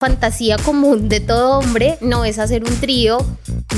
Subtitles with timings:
[0.00, 3.18] fantasía común de todo hombre no es hacer un trío,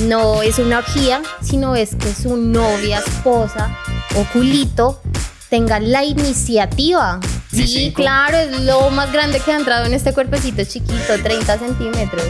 [0.03, 3.77] no es una orgía, sino es que su novia, esposa
[4.15, 5.03] o culito
[5.51, 7.19] tengan la iniciativa.
[7.53, 12.25] Sí, claro, es lo más grande que ha entrado en este cuerpecito chiquito, 30 centímetros.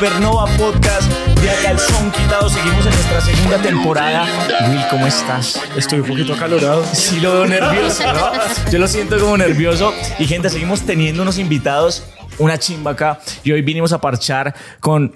[0.00, 1.12] Supernova Podcast
[1.42, 2.48] de acá el son quitado.
[2.48, 4.26] Seguimos en nuestra segunda temporada.
[4.70, 5.60] Will, ¿cómo estás?
[5.76, 6.82] Estoy un poquito acalorado.
[6.90, 8.30] Sí, lo veo nervioso, ¿no?
[8.70, 9.92] Yo lo siento como nervioso.
[10.18, 12.02] Y gente, seguimos teniendo unos invitados,
[12.38, 13.20] una chimba acá.
[13.44, 15.14] Y hoy vinimos a parchar con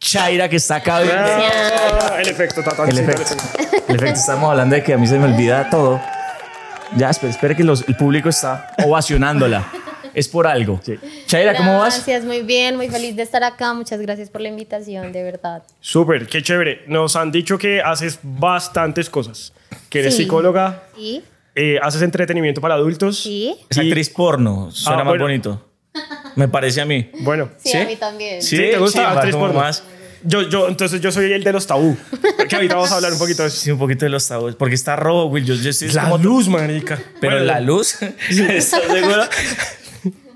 [0.00, 0.96] Chaira que está acá.
[0.96, 2.88] Ah, el efecto, total.
[2.88, 3.34] El efecto.
[3.86, 4.18] El efecto.
[4.18, 6.00] Estamos hablando de que a mí se me olvida todo.
[6.96, 9.81] Ya, espere, que el público está ovacionándola
[10.14, 10.80] es por algo.
[10.82, 10.98] Sí.
[11.26, 11.94] Chaira, ¿cómo vas?
[11.96, 13.72] Gracias, muy bien, muy feliz de estar acá.
[13.74, 15.62] Muchas gracias por la invitación, de verdad.
[15.80, 16.82] Súper, qué chévere.
[16.86, 19.52] Nos han dicho que haces bastantes cosas.
[19.88, 20.84] Que eres psicóloga.
[20.96, 21.22] Sí.
[21.54, 23.18] Eh, haces entretenimiento para adultos.
[23.18, 23.54] Sí.
[23.68, 24.70] Es actriz porno.
[24.70, 25.68] Suena ah, más bonito.
[26.36, 27.10] Me parece a mí.
[27.20, 27.50] Bueno.
[27.58, 28.42] Sí, a mí también.
[28.42, 29.60] Sí, ¿te gusta actriz porno?
[29.60, 29.82] Más.
[30.24, 31.96] Yo, yo, entonces yo soy el de los tabú.
[32.48, 33.58] Que ahorita vamos a hablar un poquito de eso.
[33.58, 34.54] Sí, un poquito de los tabús.
[34.54, 35.44] Porque está rojo, güey.
[35.44, 36.98] Yo, yo la luz, marica.
[37.20, 37.96] Pero la luz.
[38.30, 39.24] ¿Estás seguro?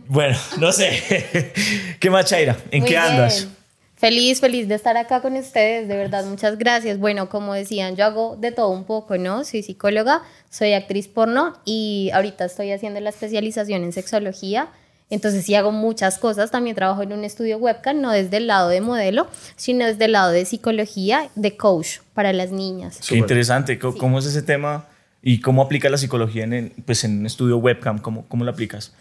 [0.08, 1.52] Bueno, no sé.
[2.00, 2.56] ¿Qué más, Chaira?
[2.70, 3.48] ¿En qué andas?
[3.96, 6.98] Feliz, feliz de estar acá con ustedes, de verdad, muchas gracias.
[6.98, 9.42] Bueno, como decían, yo hago de todo un poco, ¿no?
[9.44, 14.68] Soy psicóloga, soy actriz porno y ahorita estoy haciendo la especialización en sexología.
[15.08, 18.68] Entonces sí hago muchas cosas, también trabajo en un estudio webcam, no desde el lado
[18.68, 23.00] de modelo, sino desde el lado de psicología, de coach para las niñas.
[23.08, 24.86] Qué interesante, ¿cómo es ese tema?
[25.28, 27.98] ¿Y cómo aplica la psicología en, pues en un estudio webcam?
[27.98, 28.94] ¿Cómo, cómo lo aplicas?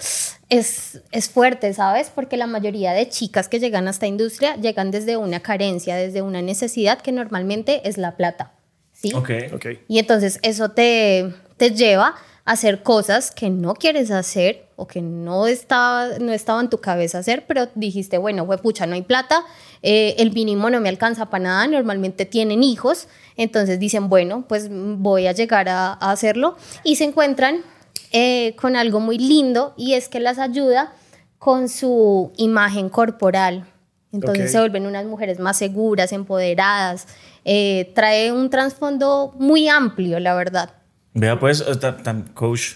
[0.49, 2.09] Es, es fuerte, ¿sabes?
[2.09, 6.23] Porque la mayoría de chicas que llegan a esta industria llegan desde una carencia, desde
[6.23, 8.53] una necesidad que normalmente es la plata.
[8.91, 9.13] ¿Sí?
[9.13, 9.29] Ok.
[9.53, 9.83] okay.
[9.87, 12.15] Y entonces eso te, te lleva
[12.45, 17.17] hacer cosas que no quieres hacer o que no estaba, no estaba en tu cabeza
[17.17, 19.43] hacer, pero dijiste, bueno, pucha, no hay plata,
[19.81, 24.69] eh, el mínimo no me alcanza para nada, normalmente tienen hijos, entonces dicen, bueno, pues
[24.69, 27.63] voy a llegar a, hacerlo y se encuentran
[28.11, 30.93] eh, con algo muy lindo y es que las ayuda
[31.39, 33.65] con su imagen corporal.
[34.11, 37.07] Entonces se vuelven unas mujeres más seguras, empoderadas.
[37.43, 40.71] Eh, trae un trasfondo muy amplio, la verdad.
[41.15, 41.63] Vea, pues,
[42.33, 42.75] coach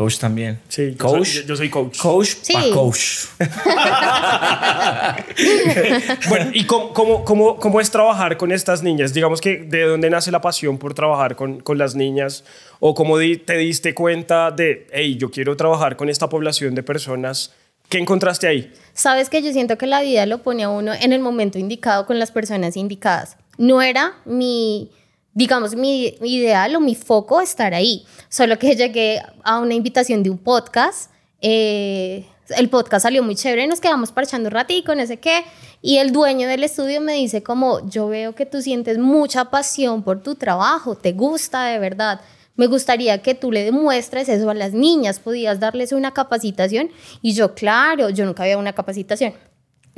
[0.00, 0.58] Coach también.
[0.68, 1.44] Sí, coach.
[1.46, 1.98] Yo soy, coach.
[1.98, 2.54] Coach sí.
[2.72, 3.26] coach.
[6.30, 9.12] bueno, ¿y cómo, cómo, cómo, es trabajar con estas niñas?
[9.12, 12.44] Digamos que de dónde nace la pasión por trabajar con, con las niñas
[12.78, 17.52] o cómo te diste cuenta de, hey, yo quiero trabajar con esta población de personas.
[17.90, 18.72] ¿Qué encontraste ahí?
[18.94, 22.06] Sabes que yo siento que la vida lo pone a uno en el momento indicado
[22.06, 23.36] con las personas indicadas.
[23.58, 24.90] No era mi
[25.34, 28.04] digamos, mi ideal o mi foco estar ahí.
[28.28, 31.10] Solo que llegué a una invitación de un podcast.
[31.40, 32.26] Eh,
[32.56, 35.44] el podcast salió muy chévere, nos quedamos parchando un ratico, no sé qué.
[35.82, 40.02] Y el dueño del estudio me dice como, yo veo que tú sientes mucha pasión
[40.02, 42.20] por tu trabajo, te gusta de verdad.
[42.56, 46.90] Me gustaría que tú le demuestres eso a las niñas, podías darles una capacitación.
[47.22, 49.32] Y yo, claro, yo nunca había una capacitación.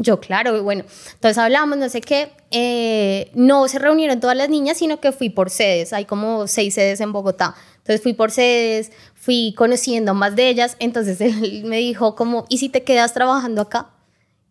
[0.02, 4.78] Yo, claro, bueno, entonces hablamos, no sé qué, eh, no se reunieron todas las niñas,
[4.78, 8.90] sino que fui por sedes, hay como seis sedes en Bogotá, entonces fui por sedes,
[9.14, 13.62] fui conociendo más de ellas, entonces él me dijo como, ¿y si te quedas trabajando
[13.62, 13.90] acá?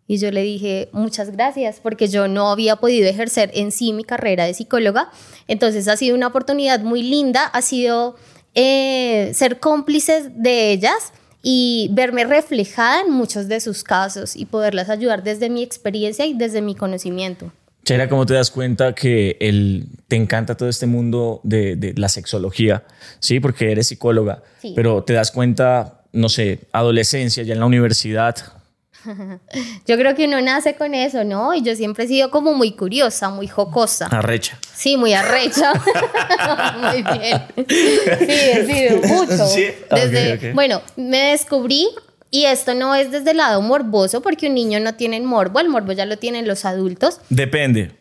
[0.07, 4.03] Y yo le dije, muchas gracias, porque yo no había podido ejercer en sí mi
[4.03, 5.11] carrera de psicóloga,
[5.47, 8.15] entonces ha sido una oportunidad muy linda, ha sido
[8.55, 11.11] eh, ser cómplices de ellas
[11.41, 16.33] y verme reflejada en muchos de sus casos y poderlas ayudar desde mi experiencia y
[16.33, 17.51] desde mi conocimiento.
[17.83, 22.09] Chera, ¿cómo te das cuenta que el, te encanta todo este mundo de, de la
[22.09, 22.83] sexología?
[23.19, 24.43] Sí, porque eres psicóloga,
[24.75, 28.35] pero te das cuenta, no sé, adolescencia, ya en la universidad,
[29.87, 31.53] yo creo que uno nace con eso, ¿no?
[31.53, 34.07] Y yo siempre he sido como muy curiosa, muy jocosa.
[34.07, 34.57] Arrecha.
[34.73, 35.73] Sí, muy arrecha.
[36.79, 37.41] muy bien.
[37.67, 39.47] Sí, sí, mucho.
[39.47, 39.67] Sí.
[39.89, 41.87] Desde, Bueno, me descubrí
[42.29, 45.69] y esto no es desde el lado morboso, porque un niño no tiene morbo, el
[45.69, 47.19] morbo ya lo tienen los adultos.
[47.29, 47.91] Depende.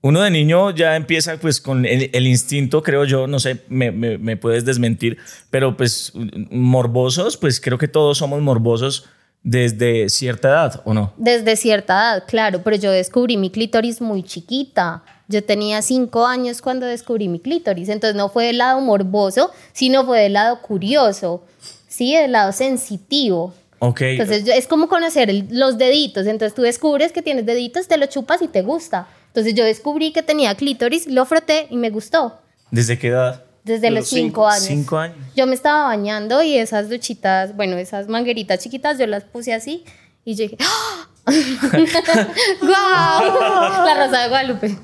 [0.00, 4.36] Uno de niño ya empieza pues con el, instinto, creo yo, no sé, me, me,
[4.36, 5.18] puedes desmentir,
[5.50, 9.08] pero pues morbosos, pues creo que todos somos morbosos
[9.42, 11.12] desde cierta edad, ¿o no?
[11.16, 15.02] Desde cierta edad, claro, pero yo descubrí mi clítoris muy chiquita.
[15.28, 20.04] Yo tenía cinco años cuando descubrí mi clítoris, entonces no fue del lado morboso, sino
[20.04, 21.44] fue del lado curioso,
[21.86, 23.52] sí, del lado sensitivo.
[23.80, 24.00] Ok.
[24.02, 26.26] Entonces yo- es como conocer el- los deditos.
[26.26, 29.06] Entonces tú descubres que tienes deditos, te lo chupas y te gusta.
[29.28, 32.38] Entonces yo descubrí que tenía clítoris, lo froté y me gustó.
[32.70, 33.44] ¿Desde qué edad?
[33.68, 34.64] Desde De los los cinco, cinco- años.
[34.64, 35.16] cinco años.
[35.36, 39.84] Yo me estaba bañando y esas duchitas, bueno, esas mangueritas chiquitas, yo las puse así
[40.24, 41.06] y yo dije, ¡Ah!
[42.60, 43.84] ¡Guau!
[43.84, 44.76] La rosa de Guadalupe.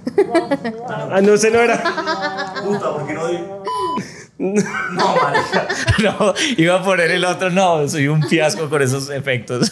[0.89, 1.83] Ah, no, ese no era.
[2.63, 3.63] Puta, ¿por qué no digo?
[4.37, 5.69] No, marica.
[6.03, 7.51] No, iba a poner el otro.
[7.51, 9.71] No, soy un fiasco con esos efectos.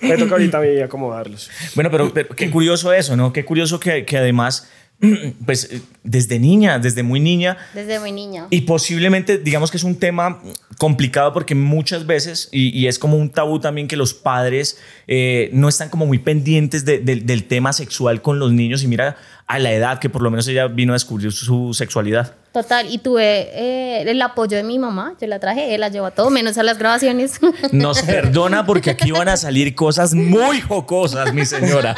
[0.00, 1.50] Me toca ahorita a mí acomodarlos.
[1.74, 3.32] Bueno, pero, pero qué curioso eso, ¿no?
[3.32, 4.68] Qué curioso que, que además,
[5.46, 8.46] pues eh, desde niña, desde muy niña, Desde muy niña.
[8.50, 10.40] y posiblemente, digamos que es un tema
[10.78, 15.48] complicado porque muchas veces, y, y es como un tabú también que los padres eh,
[15.52, 19.16] no están como muy pendientes de- de- del tema sexual con los niños y mira
[19.48, 22.34] a la edad que por lo menos ella vino a descubrir su sexualidad.
[22.52, 26.06] Total, y tuve eh, el apoyo de mi mamá, yo la traje, él la llevó
[26.06, 27.38] a todo, menos a las grabaciones.
[27.72, 31.94] Nos perdona porque aquí van a salir cosas muy jocosas, mi señora.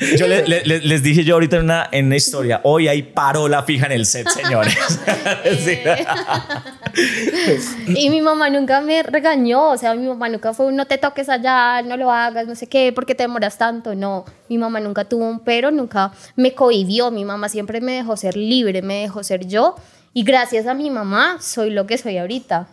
[0.16, 3.02] Yo le- le- le- les dije yo ahorita en una, en una historia, hoy hay
[3.02, 4.76] parola fija en el set, señores.
[7.88, 10.98] Y mi mamá nunca me regañó, o sea, mi mamá nunca fue, un, no te
[10.98, 14.24] toques allá, no lo hagas, no sé qué, porque te demoras tanto, no.
[14.48, 18.36] Mi mamá nunca tuvo un pero, nunca me cohibió, mi mamá siempre me dejó ser
[18.36, 19.76] libre, me dejó ser yo,
[20.12, 22.68] y gracias a mi mamá soy lo que soy ahorita.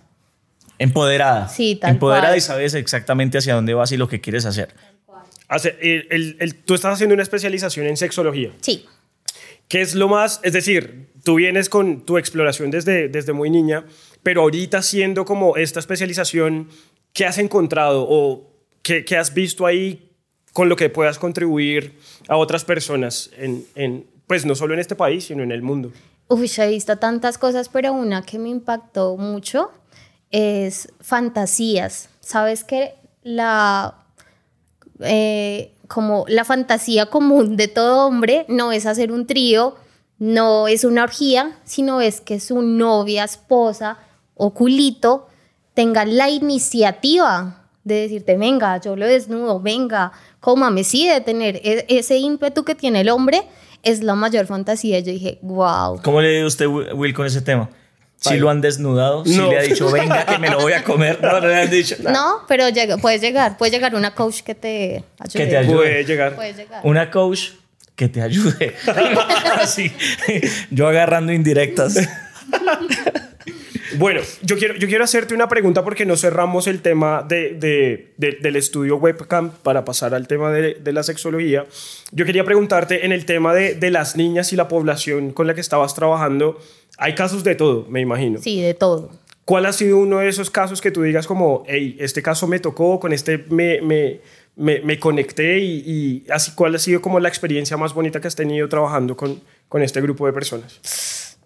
[0.80, 1.48] Empoderada.
[1.50, 2.38] Sí, tal Empoderada cual.
[2.38, 4.70] y sabes exactamente hacia dónde vas y lo que quieres hacer.
[5.48, 8.50] Hace- el- el- el- tú estás haciendo una especialización en sexología.
[8.62, 8.86] Sí.
[9.68, 10.40] ¿Qué es lo más?
[10.44, 13.86] Es decir, tú vienes con tu exploración desde, desde muy niña,
[14.24, 16.70] pero ahorita siendo como esta especialización,
[17.14, 18.50] ¿qué has encontrado o
[18.82, 20.10] qué, qué has visto ahí
[20.54, 24.96] con lo que puedas contribuir a otras personas, en, en, pues no solo en este
[24.96, 25.92] país, sino en el mundo?
[26.28, 29.72] Uy, he visto tantas cosas, pero una que me impactó mucho
[30.32, 32.10] es fantasías.
[32.22, 33.96] Sabes que la
[35.02, 39.76] eh, como la fantasía común de todo hombre no es hacer un trío,
[40.18, 43.98] no es una orgía, sino es que su novia, esposa
[44.36, 45.28] o culito
[45.74, 51.86] tenga la iniciativa de decirte, venga, yo lo desnudo, venga, cómame, sí, de tener e-
[51.90, 53.44] ese ímpetu que tiene el hombre
[53.84, 55.00] es la mayor fantasía.
[55.00, 56.02] Yo dije, wow.
[56.02, 57.70] ¿Cómo le dio usted, Will, con ese tema?
[58.22, 59.26] ¿Si lo han desnudado?
[59.26, 59.50] ¿Si No.
[59.50, 61.20] le ha dicho, venga, que me lo voy a comer?
[61.22, 61.98] No, no le han dicho.
[62.00, 65.34] No, pero llega, puedes llegar, puede llegar una coach que te ayude.
[65.34, 65.76] Que te ayude.
[65.76, 66.36] Puede llegar.
[66.36, 66.82] Puedes llegar.
[66.86, 67.50] Una coach
[67.98, 68.76] que te ayude.
[69.60, 69.92] Así.
[70.72, 71.96] Yo agarrando indirectas.
[73.98, 78.14] Bueno, yo quiero, yo quiero hacerte una pregunta porque no cerramos el tema de, de-
[78.18, 81.66] de- del estudio webcam para pasar al tema de, de la sexología.
[82.12, 85.54] Yo quería preguntarte en el tema de, de las niñas y la población con la
[85.54, 86.60] que estabas trabajando.
[86.98, 88.40] Hay casos de todo, me imagino.
[88.42, 89.12] Sí, de todo.
[89.46, 92.60] ¿Cuál ha sido uno de esos casos que tú digas como, hey, este caso me
[92.60, 94.22] tocó, con este me, me,
[94.56, 98.28] me, me conecté y, y así, cuál ha sido como la experiencia más bonita que
[98.28, 100.80] has tenido trabajando con, con este grupo de personas?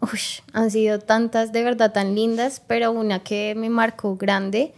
[0.01, 0.19] Uy,
[0.53, 4.73] han sido tantas de verdad tan lindas, pero una que me marcó grande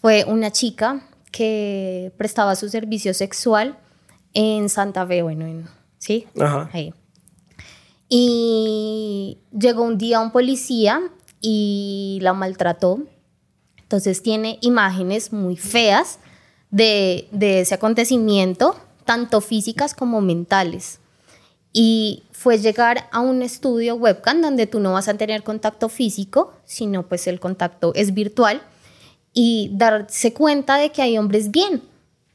[0.00, 1.02] fue una chica
[1.32, 3.78] que prestaba su servicio sexual
[4.34, 5.66] en Santa Fe, bueno, en-
[5.98, 6.26] ¿sí?
[6.38, 6.68] Ajá.
[6.72, 6.92] Ahí.
[8.08, 11.00] Y llegó un día un policía
[11.40, 13.00] y la maltrató.
[13.80, 16.18] Entonces tiene imágenes muy feas
[16.70, 21.00] de, de ese acontecimiento, tanto físicas como mentales.
[21.72, 26.52] Y fue llegar a un estudio webcam donde tú no vas a tener contacto físico,
[26.64, 28.62] sino pues el contacto es virtual
[29.32, 31.82] y darse cuenta de que hay hombres bien,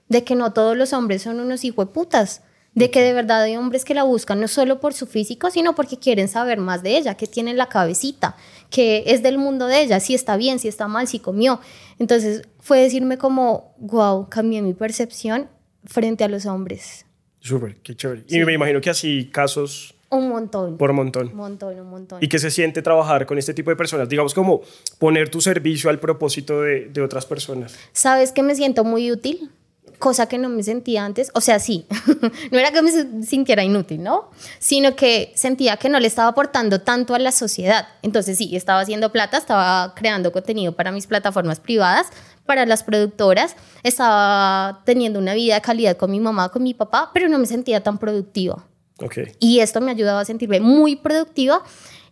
[0.08, 2.42] de que no todos los hombres son unos hijueputas,
[2.74, 5.76] de que de verdad hay hombres que la buscan no solo por su físico, sino
[5.76, 8.36] porque quieren saber más de ella, que tiene en la cabecita,
[8.70, 11.62] que es del mundo de ella, si está bien, si está mal, si comió.
[12.00, 15.50] Entonces fue decirme como, wow, cambié mi percepción
[15.86, 17.05] frente a los hombres.
[17.46, 18.24] Súper, qué chévere.
[18.28, 20.78] Y me imagino que así casos Un montón.
[20.78, 21.28] por montón.
[21.28, 22.18] Un montón, un montón.
[22.24, 24.10] ¿Y qué se siente trabajar con este tipo de personas?
[24.10, 24.62] Digamos como
[24.98, 27.76] poner tu servicio al propósito de, de otras personas.
[27.94, 29.52] ¿Sabes que me siento muy útil?
[30.00, 31.30] Cosa que no me sentía antes.
[31.36, 31.86] O sea, sí,
[32.52, 32.92] no era que me
[33.24, 34.32] sintiera inútil, ¿no?
[34.58, 37.88] Sino que sentía que no le estaba aportando tanto a la sociedad.
[38.02, 42.08] Entonces, sí, estaba haciendo plata, estaba creando contenido para mis plataformas privadas,
[42.46, 47.12] para las productoras, estaba teniendo una vida de calidad con mi mamá, con mi papá,
[47.14, 48.66] pero no me sentía tan productiva.
[49.02, 49.18] Ok.
[49.40, 51.62] Y esto me ayudaba a sentirme muy productiva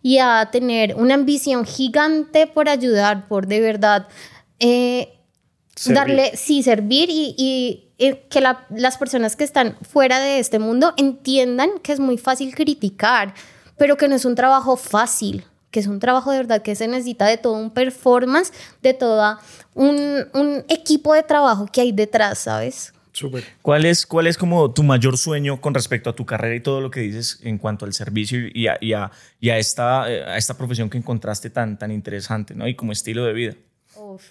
[0.02, 4.08] y a tener una ambición gigante por ayudar, por de verdad
[4.60, 5.14] eh,
[5.94, 10.58] darle, sí, servir y, y, eh, que la- las personas que están fuera de este
[10.58, 13.34] mundo entiendan que es muy fácil criticar,
[13.76, 16.86] pero que no es un trabajo fácil, que es un trabajo de verdad que se
[16.86, 19.40] necesita de todo un performance, de todo
[19.74, 22.92] un, un equipo de trabajo que hay detrás, ¿sabes?
[23.10, 23.42] Súper.
[23.60, 26.80] ¿Cuál es, ¿Cuál es como tu mayor sueño con respecto a tu carrera y todo
[26.80, 30.22] lo que dices en cuanto al servicio y a, y a, y a esta, eh,
[30.22, 32.68] a esta profesión que encontraste tan, tan interesante ¿no?
[32.68, 33.54] y como estilo de vida?
[33.96, 34.22] Uf.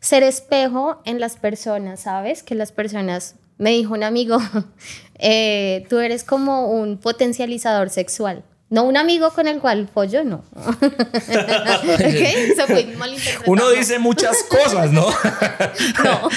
[0.00, 2.42] Ser espejo en las personas, ¿sabes?
[2.42, 4.38] Que las personas, me dijo un amigo,
[5.14, 8.42] eh, tú eres como un potencializador sexual.
[8.70, 10.44] No un amigo con el cual pollo, no.
[13.46, 15.06] Uno dice muchas cosas, ¿no?
[16.04, 16.28] No,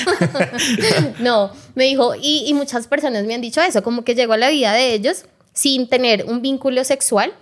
[1.20, 4.38] no, me dijo, y, y muchas personas me han dicho eso, como que llegó a
[4.38, 7.34] la vida de ellos sin tener un vínculo sexual,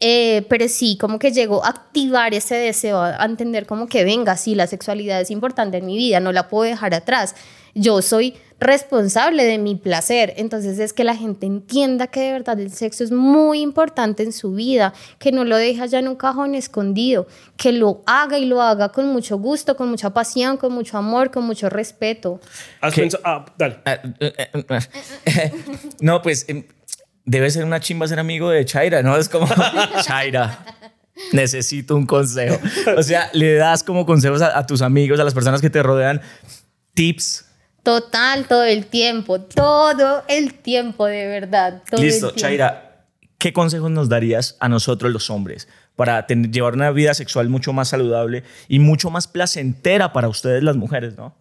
[0.00, 4.38] eh, pero sí, como que llegó a activar ese deseo, a entender como que venga,
[4.38, 7.34] sí, la sexualidad es importante en mi vida, no la puedo dejar atrás.
[7.74, 10.34] Yo soy responsable de mi placer.
[10.36, 14.32] Entonces es que la gente entienda que de verdad el sexo es muy importante en
[14.32, 18.44] su vida, que no lo deja ya en un cajón escondido, que lo haga y
[18.44, 22.38] lo haga con mucho gusto, con mucha pasión, con mucho amor, con mucho respeto.
[22.82, 23.02] ¿Has ¿Qué?
[23.02, 23.78] pensado- ah, dale.
[23.86, 24.64] Ah, eh, eh,
[25.24, 25.52] eh.
[26.00, 26.64] no, pues em,
[27.24, 29.16] debe ser una chimba ser amigo de Chaira, ¿no?
[29.16, 29.48] Es como,
[30.02, 30.66] Chaira,
[31.32, 32.58] necesito un consejo.
[32.96, 35.82] O sea, le das como consejos a, a tus amigos, a las personas que te
[35.82, 36.20] rodean,
[36.92, 37.46] tips.
[37.82, 41.82] Total, todo el tiempo, todo el tiempo, de verdad.
[41.90, 42.30] todo Listo.
[42.32, 43.06] Chaira,
[43.38, 47.72] ¿qué consejos nos darías a nosotros los hombres para tener- llevar una vida sexual mucho
[47.72, 51.34] más saludable y mucho más placentera para ustedes las mujeres, ¿no?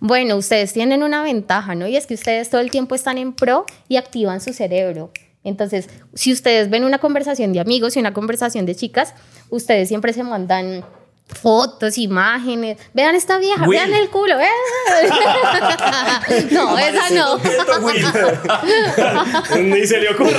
[0.00, 1.86] Bueno, ustedes tienen una ventaja, ¿no?
[1.88, 5.10] Y es que ustedes todo el tiempo están en pro y activan su cerebro.
[5.44, 9.14] Entonces, si ustedes ven una conversación de amigos y una conversación de chicas,
[9.48, 10.84] ustedes siempre se mandan
[11.28, 12.78] fotos, imágenes.
[12.94, 13.78] Vean esta vieja, Will.
[13.78, 14.36] vean el culo.
[14.36, 14.50] vean.
[16.50, 17.38] no, esa no.
[19.58, 20.30] Ni se le ocurra.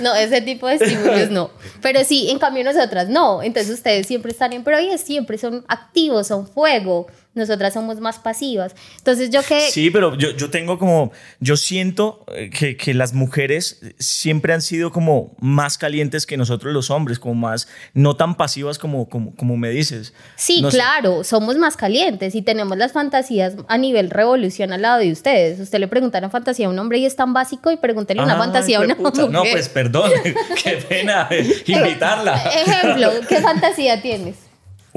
[0.00, 1.50] No, ese tipo de estímulos no.
[1.80, 3.42] Pero sí, en cambio nosotras no.
[3.42, 7.06] Entonces ustedes siempre están en pro y siempre son activos, son fuego.
[7.36, 8.74] Nosotras somos más pasivas.
[8.98, 9.60] Entonces yo que...
[9.70, 14.62] Sí, pero yo, yo tengo como, yo siento eh, que, que las mujeres siempre han
[14.62, 19.36] sido como más calientes que nosotros los hombres, como más, no tan pasivas como, como,
[19.36, 20.14] como me dices.
[20.36, 20.78] Sí, No sé.
[20.78, 25.60] claro, somos más calientes y tenemos las fantasías a nivel revolución al lado de ustedes.
[25.60, 28.32] Usted le pregunta una fantasía a un hombre y es tan básico y pregúntele una
[28.32, 29.30] Ay, fantasía a una mujer.
[29.30, 30.10] No, pues perdón,
[30.64, 32.36] qué pena eh, invitarla.
[32.66, 34.45] Ejemplo, ¿qué fantasía tienes?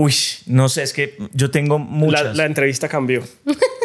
[0.01, 0.13] Uy,
[0.45, 2.37] no sé, es que yo tengo La, muchas.
[2.37, 3.21] la entrevista cambió.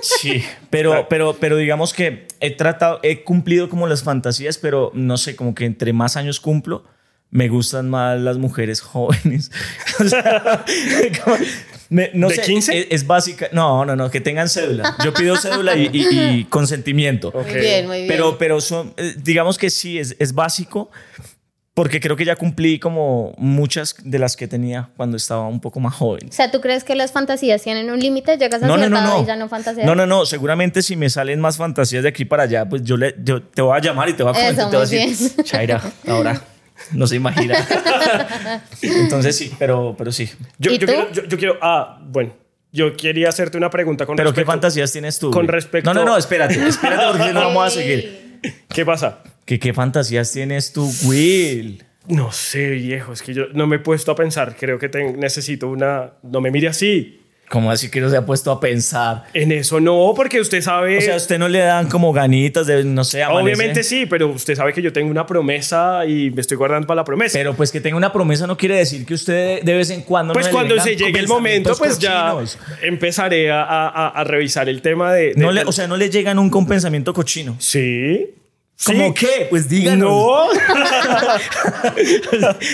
[0.00, 5.16] Sí, pero, pero, pero digamos que he tratado, he cumplido como las fantasías, pero no
[5.16, 6.85] sé, como que entre más años cumplo,
[7.30, 9.50] me gustan más las mujeres jóvenes.
[9.99, 10.64] O sea,
[11.25, 11.37] como-
[11.88, 12.78] me- no ¿De sé, 15?
[12.78, 13.49] Es, es básica.
[13.52, 14.97] No, no, no, que tengan cédula.
[15.04, 17.28] Yo pido cédula y, y- y consentimiento.
[17.28, 17.47] Ok.
[17.47, 18.09] Muy bien, muy bien.
[18.09, 20.90] Pero, pero son, eh, digamos que sí, es, es básico,
[21.75, 25.81] porque creo que ya cumplí como muchas de las que tenía cuando estaba un poco
[25.81, 26.28] más joven.
[26.28, 28.37] o sea, ¿tú crees que las fantasías tienen un límite?
[28.38, 29.23] Llegas a No, no, cierta no, edad no.
[29.23, 29.85] y ya no fantaseas.
[29.87, 30.25] No, no, no.
[30.25, 33.61] Seguramente si me salen más fantasías de aquí para allá, pues yo, le, yo te
[33.61, 34.71] voy a llamar y te voy a Eso, comentar.
[34.71, 35.45] te voy a decir, bien.
[35.45, 36.40] Chaira, ahora
[36.93, 37.57] no se imagina.
[38.83, 40.31] Entonces sí, pero, pero sí.
[40.59, 40.93] Yo, ¿Y yo tú?
[40.93, 42.33] quiero, yo, yo quiero, ah, bueno,
[42.73, 44.52] yo quería hacerte una pregunta con Pero ¿qué respecto.
[44.52, 45.31] fantasías tienes tú?
[45.31, 48.40] Con respecto- No, no, no, espérate, espérate porque no vamos a seguir.
[48.69, 49.19] ¿Qué pasa?
[49.44, 51.84] ¿Qué, ¿Qué fantasías tienes tú, Will?
[52.08, 54.56] No sé, viejo, es que yo no me he puesto a pensar.
[54.58, 56.12] Creo que te- necesito una.
[56.22, 57.20] No me mire así.
[57.50, 59.24] ¿Cómo así que no se ha puesto a pensar?
[59.34, 60.96] En eso no, porque usted sabe.
[60.98, 63.44] O sea, ¿a usted no le dan como ganitas de, no sé, amanecer?
[63.54, 66.96] obviamente sí, pero usted sabe que yo tengo una promesa y me estoy guardando para
[67.02, 67.38] la promesa.
[67.38, 70.32] Pero pues que tenga una promesa no quiere decir que usted de vez en cuando...
[70.32, 72.58] pues no cuando se llegue el momento, pues ya cochinos.
[72.82, 75.34] empezaré a, a- a- revisar el tema de.
[75.34, 77.56] de- No le, o sea, no le llega nunca un pensamiento cochino.
[77.60, 78.34] sí.
[78.87, 79.14] ¿Cómo Sí.
[79.26, 79.47] qué?
[79.50, 80.09] Pues díganos.
[80.11, 80.49] No.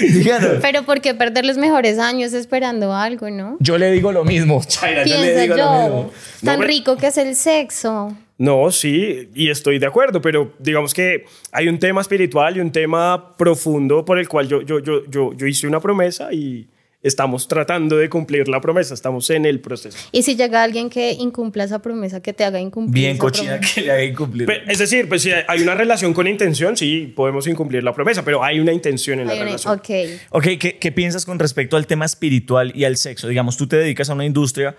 [0.00, 0.59] díganos.
[0.61, 3.57] Pero ¿por qué perder los mejores años esperando algo, no?
[3.61, 6.11] Yo le digo lo mismo, Chaira, yo le Piensa digo lo yo, mismo.
[6.45, 8.16] tan No, rico que es el sexo.
[8.38, 12.73] No, sí, y estoy de acuerdo, pero digamos que hay un tema espiritual y un
[12.73, 16.66] tema profundo por el cual yo, yo, yo, yo, yo hice una promesa y
[17.02, 19.97] estamos tratando de cumplir la promesa, estamos en el proceso.
[20.12, 23.75] Y si llega alguien que incumpla esa promesa, que te haga incumplir Bien cochina promesa?
[23.75, 24.47] que le haga incumplir.
[24.47, 28.23] Pe- Es decir, pues si hay una relación con intención, sí, podemos incumplir la promesa,
[28.25, 29.75] pero hay una intención en la Hay una- relación.
[29.78, 29.88] Ok.
[30.30, 33.28] Ok, ¿qué, qué piensas con respecto al tema espiritual y al sexo?
[33.28, 34.76] Digamos, tú te dedicas a una industria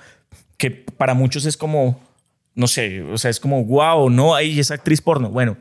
[0.57, 1.99] que para muchos es como,
[2.53, 5.29] no sé, o sea, es como, wow, no, ahí es actriz porno.
[5.31, 5.57] Bueno,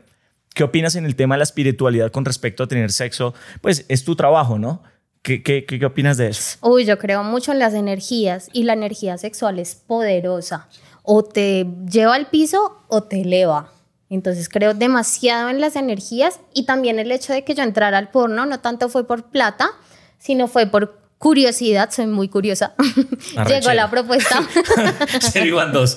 [0.53, 3.33] ¿qué opinas en el tema de la espiritualidad con respecto a tener sexo?
[3.61, 4.83] Pues es tu trabajo, ¿no?
[5.21, 6.57] ¿Qué, qué, qué, opinas de eso?
[6.61, 10.67] Uy, yo creo mucho en las energías y la energía sexual es poderosa.
[11.03, 13.71] O te lleva al piso o te eleva.
[14.09, 18.09] Entonces creo demasiado en las energías y también el hecho de que yo entrara al
[18.09, 19.69] porno no tanto fue por plata,
[20.17, 22.73] sino fue por curiosidad, soy muy curiosa.
[23.47, 24.41] llegó la propuesta.
[25.21, 25.95] Se iban dos.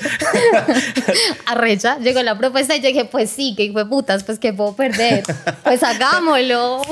[1.46, 4.76] Arrecha, llegó la propuesta y yo dije, pues sí, que fue putas, pues que puedo
[4.76, 5.24] perder.
[5.62, 6.82] Pues hagámoslo.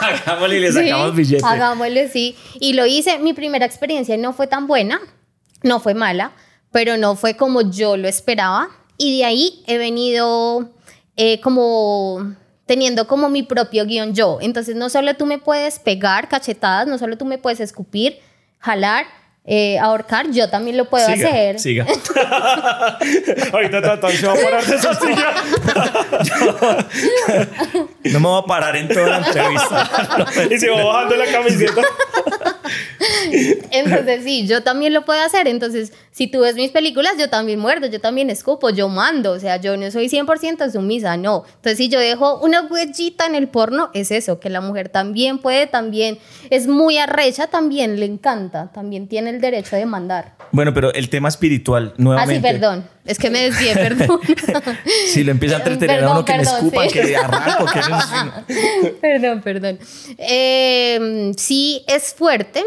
[0.00, 1.44] hagámoslo y le sacamos billetes.
[1.44, 2.34] Hagámoslo, sí.
[2.58, 3.20] Y lo hice.
[3.20, 5.00] Mi primera experiencia no fue tan buena,
[5.62, 6.32] no fue mala,
[6.72, 8.68] pero no fue como yo lo esperaba.
[8.98, 10.74] Y de ahí he venido
[11.16, 12.34] eh, como
[12.70, 14.38] teniendo como mi propio guion yo.
[14.40, 18.20] Entonces no solo tú me puedes pegar cachetadas, no solo tú me puedes escupir,
[18.60, 19.06] jalar,
[19.44, 21.58] eh, ahorcar, yo también lo puedo hacer.
[21.58, 21.86] Siga.
[23.52, 25.34] Ahorita Tatán se va a parar de esa silla.
[28.04, 29.90] no me voy a parar en toda la entrevista.
[30.50, 31.82] y se va bajando la camiseta.
[33.70, 35.48] Entonces, sí, yo también lo puedo hacer.
[35.48, 39.32] Entonces, si tú ves mis películas, yo también muerdo, yo también escupo, yo mando.
[39.32, 41.44] O sea, yo no soy 100% sumisa, no.
[41.46, 45.38] Entonces, si yo dejo una huellita en el porno, es eso, que la mujer también
[45.38, 46.18] puede, también
[46.50, 50.34] es muy arrecha, también le encanta, también tiene el derecho de mandar.
[50.52, 52.46] Bueno, pero el tema espiritual, nuevamente.
[52.46, 52.84] Ah, sí, perdón.
[53.04, 54.20] Es que me desvié, perdón.
[55.06, 58.90] si lo empieza a entretener a uno que me escupa, que arranco, que no...
[59.00, 59.78] Perdón, perdón.
[60.18, 62.64] Eh, sí, es fuerte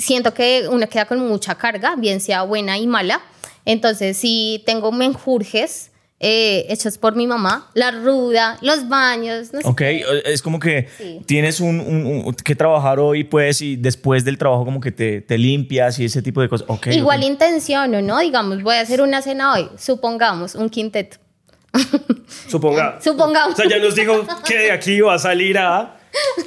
[0.00, 3.20] siento que uno queda con mucha carga, bien sea buena y mala.
[3.64, 5.91] Entonces, si tengo menjurjes
[6.24, 9.52] eh, hechos por mi mamá, la ruda, los baños.
[9.52, 9.80] No sé ok,
[10.24, 10.88] es como que
[11.26, 15.98] tienes un, que trabajar hoy, pues, y después del trabajo, como que te, te limpias
[15.98, 16.68] y ese tipo de cosas.
[16.70, 18.20] Okay, Igual intenciono, ¿no?
[18.20, 21.16] Digamos, voy a hacer una cena hoy, supongamos, un quinteto.
[22.48, 23.00] Suponga.
[23.02, 23.54] Supongamos.
[23.54, 25.96] O sea, ya nos dijo que de aquí va a salir a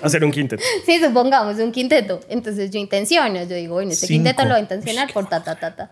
[0.02, 0.64] hacer un quinteto.
[0.86, 2.22] Sí, supongamos un quinteto.
[2.30, 5.56] Entonces yo intenciono, yo digo, bueno, este quinteto lo voy a intencionar por ta, ta,
[5.56, 5.92] ta, ta.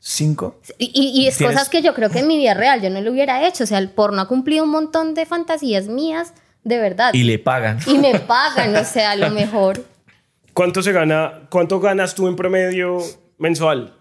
[0.00, 0.60] ¿Cinco?
[0.78, 3.10] Y, y, es cosas que yo creo que en mi vida real yo no lo
[3.10, 3.64] hubiera hecho.
[3.64, 7.12] O sea, el porno ha cumplido un montón de fantasías mías, de verdad.
[7.14, 7.80] Y le pagan.
[7.86, 9.84] Y me pagan, o sea, a lo mejor.
[10.52, 12.98] ¿Cuánto se gana, cuánto ganas tú en promedio
[13.38, 13.94] mensual?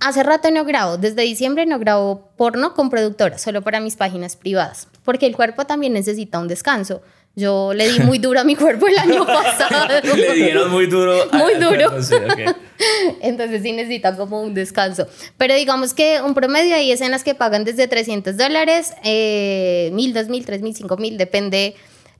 [0.00, 4.36] Hace rato no grabo, desde diciembre no grabo porno con productora, solo para mis páginas
[4.36, 7.02] privadas, porque el cuerpo también necesita un descanso.
[7.38, 10.00] Yo le di muy duro a mi cuerpo el año pasado.
[10.02, 11.28] le dieron muy duro.
[11.32, 11.92] Muy duro.
[13.20, 15.06] Entonces sí necesita como un descanso.
[15.36, 20.44] Pero digamos que un promedio hay escenas que pagan desde 300 dólares, eh, 1000, 2000,
[20.46, 21.76] 3000, 5000, depende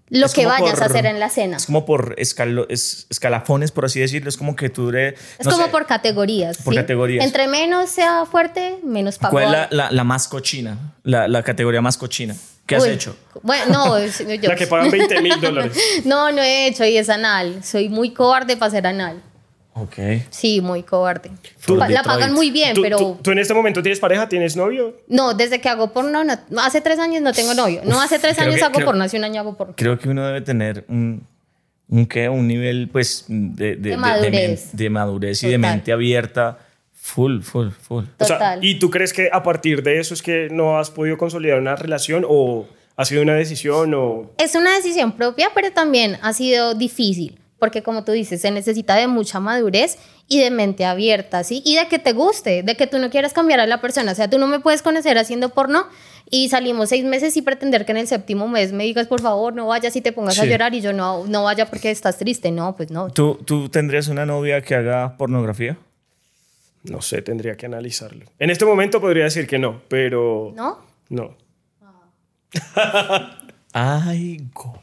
[0.08, 1.56] lo que vayas a hacer en la escena.
[1.56, 4.28] Es como por escalafones, por así decirlo.
[4.28, 4.90] Es como que tú...
[4.96, 5.16] es
[5.48, 6.58] como por categorías.
[6.58, 7.24] Por categorías.
[7.24, 9.32] Entre menos sea fuerte, menos pago.
[9.32, 10.94] ¿Cuál es la, la, más cochina?
[11.02, 12.36] La, la categoría más cochina.
[12.68, 13.16] ¿Qué has hecho?
[13.42, 13.98] Bueno, no.
[14.06, 15.76] Yo, la que pagan 20 mil dólares.
[16.04, 17.64] no, no he hecho y es anal.
[17.64, 19.22] Soy muy cobarde para ser anal.
[19.72, 19.96] Ok.
[20.30, 21.30] Sí, muy cobarde.
[21.88, 23.18] la pagan muy bien, pero...
[23.22, 24.28] Tú, en este momento tienes pareja?
[24.28, 24.96] ¿Tienes novio?
[25.06, 27.80] No, desde que hago porno, no, hace tres años no tengo novio.
[27.84, 29.74] No, hace tres años hago porno, hace un año hago porno.
[29.76, 31.26] Creo que uno debe tener un...
[31.90, 32.28] ¿Un qué?
[32.28, 34.72] Un nivel, pues, de, de, madurez.
[34.72, 36.58] De, madurez y de mente abierta.
[37.08, 38.04] Full, full, full.
[38.18, 38.62] Total.
[38.62, 41.74] ¿y tú crees que a partir de eso es que no has podido consolidar una
[41.74, 42.66] relación o
[42.96, 44.30] ha sido una decisión o...?
[44.36, 48.94] Es una decisión propia, pero también ha sido difícil porque como tú dices, se necesita
[48.94, 51.62] de mucha madurez y de mente abierta, ¿sí?
[51.64, 54.14] Y de que te guste, de que tú no quieras cambiar a la persona, o
[54.14, 55.86] sea, tú no me puedes conocer haciendo porno
[56.30, 59.54] y salimos seis meses y pretender que en el séptimo mes me digas, por favor,
[59.54, 62.52] no vayas y te pongas a llorar y yo no, no vaya porque estás triste,
[62.52, 63.10] no, pues no.
[63.10, 65.78] ¿Tú, ¿Tú tendrías una novia que haga pornografía?
[66.90, 68.26] No sé, tendría que analizarlo.
[68.38, 70.52] En este momento podría decir que no, pero...
[70.54, 70.78] ¿No?
[71.08, 71.36] No.
[73.72, 74.78] Ay, God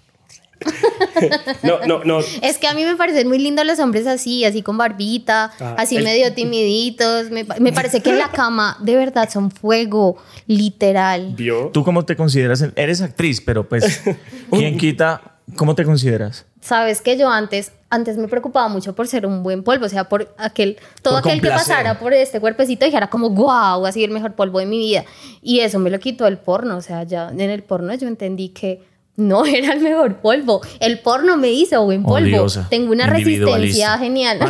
[1.63, 2.19] no, no, no.
[2.41, 5.75] Es que a mí me parecen muy lindos los hombres así, así con barbita, ah,
[5.77, 7.29] así medio timiditos.
[7.31, 11.33] Me, parece que en la cama de verdad son fuego, literal.
[11.35, 11.69] ¿Vio?
[11.69, 12.65] ¿Tú cómo te consideras?
[12.75, 14.01] Eres actriz, pero pues,
[14.51, 15.39] ¿quién quita?
[15.55, 16.45] ¿Cómo te consideras?
[16.61, 20.09] Sabes que yo antes, antes me preocupaba mucho por ser un buen polvo, o sea,
[20.09, 24.33] por aquel, todo aquel que pasara por este cuerpecito dijera como, wow, así el mejor
[24.33, 25.05] polvo de mi vida.
[25.41, 28.49] Y eso me lo quitó el porno, o sea, ya en el porno yo entendí
[28.49, 28.81] que
[29.17, 30.61] no era el mejor polvo.
[30.79, 32.47] El porno me hizo buen polvo.
[32.69, 34.39] Tengo una resistencia genial.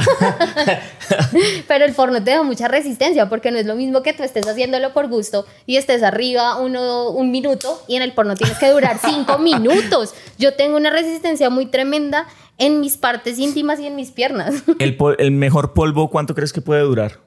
[1.68, 4.48] Pero el porno te da mucha resistencia porque no es lo mismo que tú estés
[4.48, 8.70] haciéndolo por gusto y estés arriba uno, un minuto y en el porno tienes que
[8.70, 10.14] durar cinco minutos.
[10.38, 14.64] Yo tengo una resistencia muy tremenda en mis partes íntimas y en mis piernas.
[14.80, 17.20] ¿El, el mejor polvo cuánto crees que puede durar?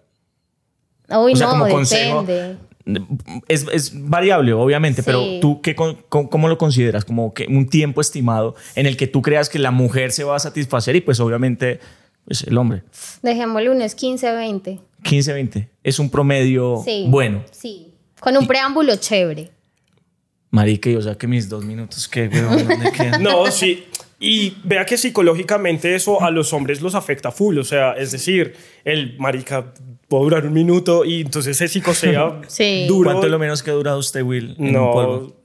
[1.11, 2.57] Uy, no, depende
[3.48, 7.05] es, es, variable, obviamente, pero tú, qué, cómo, lo consideras?
[7.05, 10.37] Como que un tiempo estimado en el que tú creas que la mujer se va
[10.37, 11.81] a satisfacer y pues obviamente
[12.24, 12.83] pues, el hombre.
[13.22, 14.81] Dejémosle unos 15, 20.
[15.03, 15.68] 15, 20.
[15.85, 17.44] Es un promedio bueno.
[17.51, 19.51] Sí, con un preámbulo chévere.
[20.51, 22.66] Marica, y o sea que mis dos minutos, ¿qué, weón?
[22.66, 23.22] ¿Dónde quedan?
[23.22, 23.85] No, sí.
[24.20, 27.59] Y vea que psicológicamente eso a los hombres los afecta full.
[27.59, 29.72] O sea, es decir, el marica
[30.08, 32.86] puede durar un minuto y entonces ese psicosea Sí.
[32.88, 33.10] duro.
[33.10, 34.54] ¿Cuánto es lo menos que ha durado usted, Will?
[34.58, 35.36] en un No, polvo?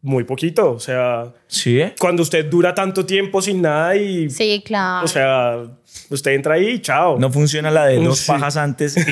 [0.00, 0.72] muy poquito.
[0.72, 1.80] O sea, ¿Sí?
[1.98, 4.30] cuando usted dura tanto tiempo sin nada y.
[4.30, 5.04] Sí, claro.
[5.04, 5.58] O sea,
[6.08, 7.18] usted entra ahí y chao.
[7.18, 8.26] No funciona la de dos Sí.
[8.28, 8.94] pajas antes,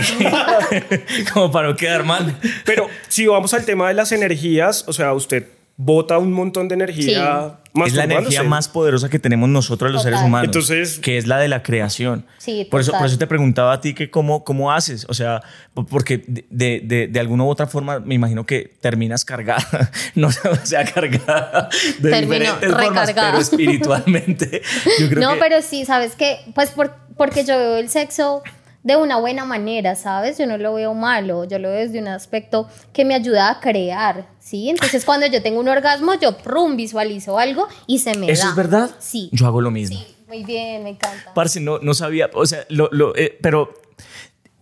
[1.32, 2.38] como para no quedar mal.
[2.64, 5.46] Pero si vamos al tema de las energías, o sea, usted
[5.78, 10.14] bota un montón de energía es la energía más poderosa que tenemos nosotros los Total.
[10.14, 10.46] seres humanos.
[10.46, 12.24] Entonces- que es la de la creación.
[12.38, 15.04] Sí, por eso, por eso te preguntaba a ti que cómo, cómo haces.
[15.10, 15.42] O sea,
[15.74, 19.90] po- porque de, de, de- alguna u otra forma me imagino que terminas cargada.
[20.14, 20.30] No o
[20.66, 23.30] sea, cargada de Termino diferentes formas, recargada.
[23.32, 24.62] pero espiritualmente.
[24.98, 26.38] Yo creo no, que pero sí, ¿sabes qué?
[26.54, 28.42] Pues por- porque yo veo el sexo
[28.86, 30.38] de una buena manera, ¿sabes?
[30.38, 33.58] Yo no lo veo malo, yo lo veo desde un aspecto que me ayuda a
[33.60, 34.70] crear, ¿sí?
[34.70, 38.50] Entonces cuando yo tengo un orgasmo, yo prum, visualizo algo y se me ¿Eso da.
[38.50, 38.90] es verdad?
[39.00, 39.28] Sí.
[39.32, 39.98] Yo hago lo mismo.
[39.98, 41.34] Sí, muy bien, me encanta.
[41.34, 43.74] Parce, no, no sabía, o sea, lo, lo, eh, pero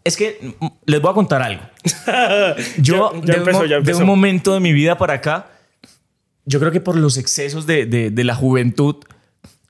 [0.04, 0.54] es que
[0.87, 1.62] les voy a contar algo.
[2.78, 5.14] Yo, Ya- ya de, empezó, un, mo- ya de un momento de mi vida para
[5.14, 5.48] acá,
[6.46, 8.96] yo creo que por los excesos de, de, de la juventud,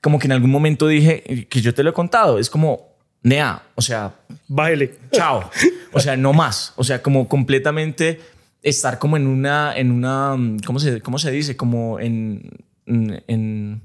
[0.01, 3.63] como que en algún momento dije, que yo te lo he contado, es como, Nea,
[3.75, 4.13] o sea,
[4.47, 4.95] Bájele.
[5.11, 5.49] chao.
[5.91, 6.73] O sea, no más.
[6.75, 8.19] O sea, como completamente
[8.65, 11.55] estar como en una, en una, ¿cómo se, cómo se dice?
[11.55, 12.49] Como en,
[12.85, 13.81] en,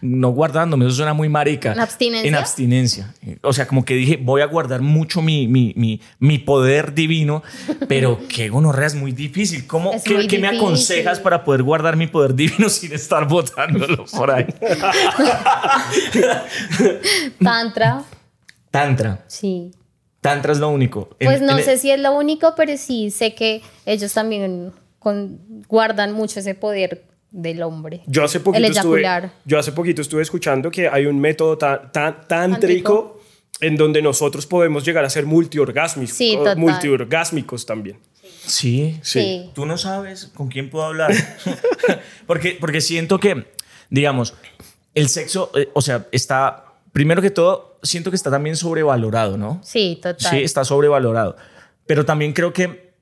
[0.00, 1.72] no guardándome, eso suena muy marica.
[1.72, 2.28] ¿En abstinencia?
[2.28, 3.14] En abstinencia.
[3.42, 7.42] O sea, como que dije, voy a guardar mucho mi, mi, mi, mi poder divino,
[7.88, 9.66] pero qué gonorrea es muy difícil.
[9.66, 13.28] ¿Cómo, Es qué, muy qué me aconsejas para poder guardar mi poder divino sin estar
[13.28, 14.46] botándolo por ahí?
[17.42, 18.04] Tantra,
[18.72, 19.24] Tantra.
[19.28, 19.70] sí.
[20.20, 21.10] Tantra es lo único.
[21.18, 24.72] En- Pues no en- sé si es lo único, pero sí sé que ellos también
[25.00, 28.02] con- guardan mucho ese poder del hombre.
[28.06, 29.32] Yo hace poquito El estuve, eyacular.
[29.44, 33.20] yo hace poquito estuve escuchando que hay un método tan, tan- tántrico
[33.60, 36.56] en donde nosotros podemos llegar a ser multiorgásmicos, Sí, total.
[36.56, 37.98] multiorgásmicos también.
[38.46, 39.50] Sí, Sí.
[39.54, 41.10] Tú no sabes con quién puedo hablar.
[42.28, 43.46] porque, porque siento que,
[43.90, 44.34] digamos,
[44.94, 49.60] el sexo, eh, o sea, está, primero que todo, siento que está también sobrevalorado, ¿no?
[49.62, 50.30] Sí, total.
[50.30, 51.36] Sí, está sobrevalorado.
[51.86, 52.94] Pero también creo que,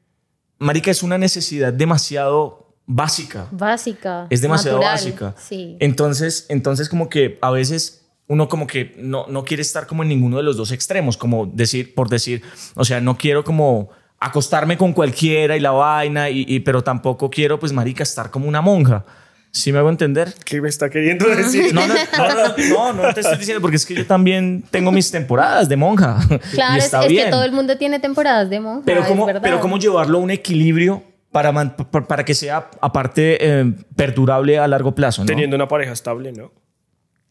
[0.58, 3.46] Marica, es una necesidad demasiado básica.
[3.50, 4.26] Básica.
[4.30, 5.34] Es demasiado natural, básica.
[5.38, 5.76] Sí.
[5.80, 10.08] Entonces, entonces como que a veces uno como que no, no quiere estar como en
[10.08, 12.42] ninguno de los dos extremos, como decir, por decir,
[12.76, 17.28] o sea, no quiero como acostarme con cualquiera y la vaina, y, y- pero tampoco
[17.30, 19.04] quiero, pues, marica, estar como una monja.
[19.52, 20.32] ¿Sí me hago entender?
[20.44, 21.74] ¿Qué me está queriendo decir?
[21.74, 24.92] No, no, no, no, no, no te estoy diciendo, porque es que yo también tengo
[24.92, 26.18] mis temporadas de monja.
[26.52, 27.24] Claro, y es, está es bien.
[27.26, 28.82] que todo el mundo tiene temporadas de monja.
[28.84, 34.58] Pero cómo, pero cómo llevarlo a un equilibrio para, para que sea, aparte, eh, perdurable
[34.58, 35.26] a largo plazo, ¿no?
[35.26, 36.52] Teniendo una pareja estable, ¿no?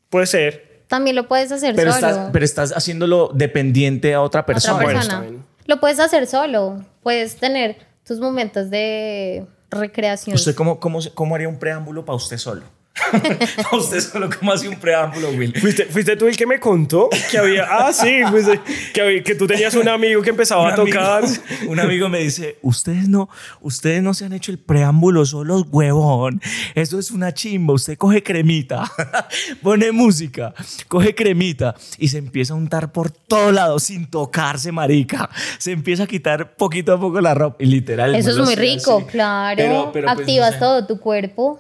[0.10, 0.84] Puede ser.
[0.88, 2.08] También lo puedes hacer pero, solo.
[2.08, 4.84] estás, pero estás haciéndolo dependiente a otra otra persona.
[4.84, 5.26] Bueno, persona.
[5.68, 6.84] Lo puedes hacer solo.
[7.04, 10.36] Puedes tener tus momentos de recreación.
[10.36, 12.64] ¿Usted cómo, cómo, cómo haría un preámbulo para usted solo?
[13.72, 15.54] usted solo, ¿cómo hace un preámbulo, Will?
[15.60, 17.66] ¿Fuiste, fuiste tú el que me contó que había.
[17.70, 18.46] Ah, sí, pues,
[18.94, 21.24] que, había- que tú tenías un amigo que empezaba Un a amigo, tocar.
[21.68, 23.30] un amigo me dice, ustedes no,
[23.62, 26.42] ustedes no se han hecho el preámbulo solos, huevón.
[26.76, 27.74] Eso es una chimba.
[27.74, 28.84] Usted coge cremita,
[29.64, 30.54] pone música,
[30.88, 35.30] coge cremita y se empieza a untar por todo lado sin tocarse, marica.
[35.58, 37.58] Se empieza a quitar poquito a poco la ropa.
[37.64, 38.14] Y literal.
[38.16, 39.06] Eso no es muy rico, así.
[39.12, 39.56] claro.
[39.58, 40.60] Pero- pero, pues, Activas no sé.
[40.60, 41.60] todo tu cuerpo,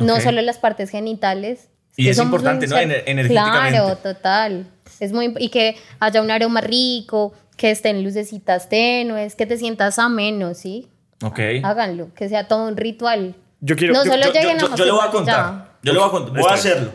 [0.00, 1.68] no solo las partes genitales.
[1.96, 2.76] Y es importante, un ¿no?
[2.78, 3.78] Ener- energéticamente.
[3.78, 4.66] Claro, total.
[5.00, 9.98] Es muy y que haya un aroma rico, que estén lucecitas tenues, que te sientas
[9.98, 10.88] ameno, ¿sí?
[11.22, 11.38] Ok.
[11.62, 13.34] Háganlo, que sea todo un ritual.
[13.60, 15.36] Yo quiero- No yo- solo yo- lleguen yo, a yo le voy a contar.
[15.36, 15.68] ya.
[15.82, 16.34] Yo le voy a contar.
[16.40, 16.92] Voy a hacerlo.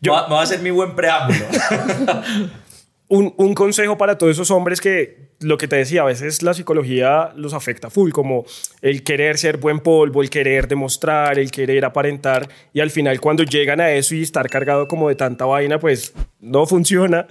[0.00, 1.44] Yo- Yo, me voy a hacer mi buen preámbulo.
[3.08, 6.52] un, un consejo para todos esos hombres que lo que te decía, a veces la
[6.52, 8.44] psicología los afecta full, como
[8.82, 13.44] el querer ser buen polvo, el querer demostrar, el querer aparentar, y al final cuando
[13.44, 17.26] llegan a eso y estar cargado como de tanta vaina, pues no funciona.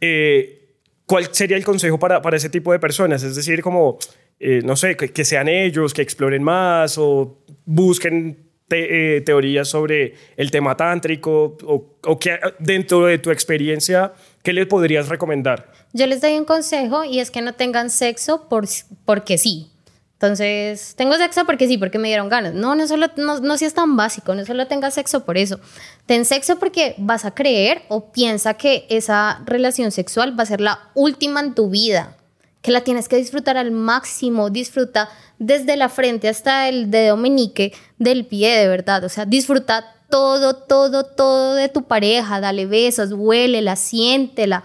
[0.00, 0.58] Eh,
[1.06, 3.22] ¿Cuál sería el consejo para, para ese tipo de personas?
[3.22, 3.98] Es decir, como,
[4.40, 8.38] eh, no sé, que, sean ellos, que exploren más o busquen
[8.70, 14.66] eh, teorías sobre el tema tántrico o, o que dentro de tu experiencia, ¿qué les
[14.66, 15.71] podrías recomendar?
[15.92, 18.66] Yo les doy un consejo y es que no tengan sexo por,
[19.04, 19.68] porque sí.
[20.14, 22.54] Entonces, tengo sexo porque sí, porque me dieron ganas.
[22.54, 25.58] No, no solo, no, no seas tan básico, no solo tengas sexo por eso.
[26.06, 30.60] Ten sexo porque vas a creer o piensa que esa relación sexual va a ser
[30.60, 32.16] la última en tu vida.
[32.62, 35.08] que la tienes que disfrutar al máximo, disfruta
[35.40, 40.54] desde la frente hasta el dedo meñique del pie, de verdad, o sea, disfruta todo,
[40.54, 44.62] todo, todo de tu pareja, dale besos, huélela, siéntela,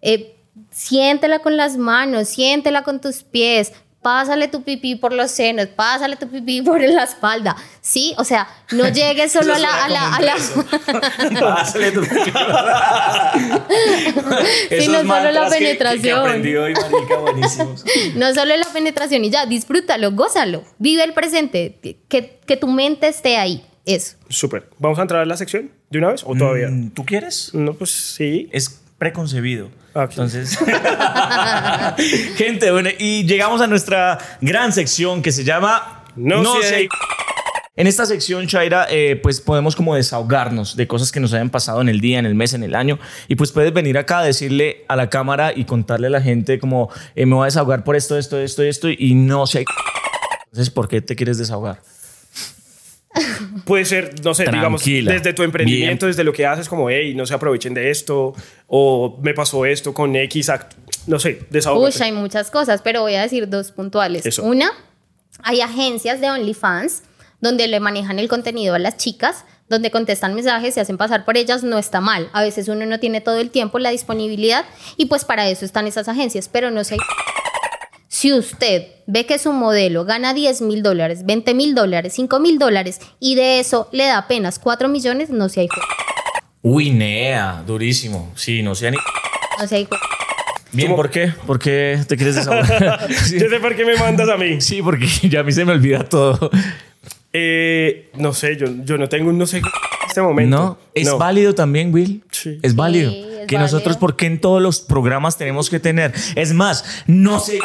[0.00, 0.36] eh,
[0.70, 6.16] siéntela con las manos, siéntela con tus pies, pásale tu pipí por los senos, pásale
[6.16, 8.14] tu pipí por la espalda, ¿sí?
[8.18, 9.84] O sea, no llegues solo a la...
[9.84, 10.34] A la, a la...
[11.40, 12.32] pásale tu pipí.
[14.80, 16.42] sí, no solo la penetración.
[16.42, 17.84] Que, que hoy, marica, buenísimos.
[18.14, 23.08] no solo la penetración y ya, disfrútalo, gózalo, vive el presente, que, que tu mente
[23.08, 24.16] esté ahí, eso.
[24.28, 24.68] Súper.
[24.78, 26.68] ¿Vamos a entrar a la sección de una vez o todavía?
[26.68, 27.50] Mm, ¿Tú quieres?
[27.54, 28.48] No, pues sí.
[28.52, 29.70] Es preconcebido.
[29.94, 30.06] Ah.
[30.08, 30.58] Entonces,
[32.36, 36.86] gente, bueno, y llegamos a nuestra gran sección que se llama No sé.
[37.76, 41.80] En esta sección, Shaira, eh, pues podemos como desahogarnos de cosas que nos hayan pasado
[41.80, 42.98] en el día, en el mes, en el año.
[43.26, 46.58] Y pues puedes venir acá a decirle a la cámara y contarle a la gente
[46.58, 48.90] como eh, me voy a desahogar por esto, esto, esto, esto.
[48.90, 49.64] Y no sé.
[50.48, 51.80] Entonces, ¿por qué te quieres desahogar?
[53.64, 56.10] Puede ser, no sé, digamos, desde tu emprendimiento, Bien.
[56.10, 58.34] desde lo que haces, como, hey, no se aprovechen de esto,
[58.68, 60.50] o me pasó esto con X,
[61.06, 62.04] no sé, Uy, desahógate.
[62.04, 64.24] hay muchas cosas, pero voy a decir dos puntuales.
[64.26, 64.44] Eso.
[64.44, 64.70] Una,
[65.42, 67.02] hay agencias de OnlyFans
[67.40, 71.36] donde le manejan el contenido a las chicas, donde contestan mensajes, se hacen pasar por
[71.36, 72.28] ellas, no está mal.
[72.32, 74.64] A veces uno no tiene todo el tiempo, la disponibilidad,
[74.96, 76.96] y pues para eso están esas agencias, pero no sé.
[78.20, 82.58] Si usted ve que su modelo gana 10 mil dólares, 20 mil dólares, 5 mil
[82.58, 85.80] dólares y de eso le da apenas 4 millones, no sea hijo.
[86.60, 88.30] Uy, Nea, durísimo.
[88.36, 88.98] Sí, no sé ni.
[89.58, 89.96] No sea hijo.
[90.70, 90.94] Bien.
[90.94, 91.32] ¿por qué?
[91.46, 93.10] ¿Por qué te quieres desahogar?
[93.24, 93.40] sí.
[93.40, 94.60] Yo sé por qué me mandas a mí.
[94.60, 96.50] Sí, porque ya a mí se me olvida todo.
[97.32, 99.64] Eh, no sé, yo, yo no tengo un no sé en
[100.06, 100.56] este momento.
[100.58, 101.16] No, es No.
[101.16, 102.22] válido también, Will.
[102.30, 102.58] Sí.
[102.60, 103.12] Es válido.
[103.12, 103.60] es que válido.
[103.60, 106.12] nosotros, ¿por qué en todos los programas tenemos que tener?
[106.34, 107.58] Es más, no sé,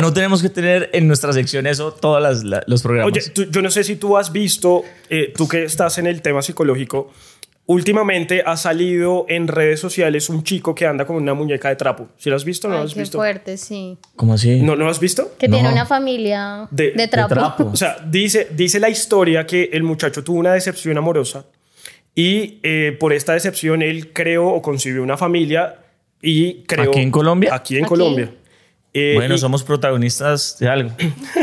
[0.00, 3.12] no tenemos que tener en nuestra sección eso todos los programas.
[3.12, 6.22] Oye, tú- yo no sé si tú has visto, eh, tú que estás en el
[6.22, 7.10] tema psicológico,
[7.66, 12.08] últimamente ha salido en redes sociales un chico que anda con una muñeca de trapo.
[12.18, 13.18] ¿Sí lo has visto o no lo Ay, has qué visto?
[13.18, 13.96] fuerte, sí.
[14.16, 14.60] ¿Cómo así?
[14.60, 15.32] ¿No, ¿No lo has visto?
[15.38, 15.54] Que No.
[15.56, 17.34] tiene una familia De- de, de trapo.
[17.34, 17.70] trapo.
[17.72, 21.44] O sea, dice, dice la historia que el muchacho tuvo una decepción amorosa
[22.14, 25.76] y eh, por esta decepción él creó o concibió una familia
[26.20, 26.90] y creó...
[26.90, 27.54] ¿Aquí en Colombia?
[27.54, 27.88] Aquí en Aquí.
[27.88, 28.30] Colombia.
[28.94, 30.90] Eh, bueno, y, somos protagonistas de algo.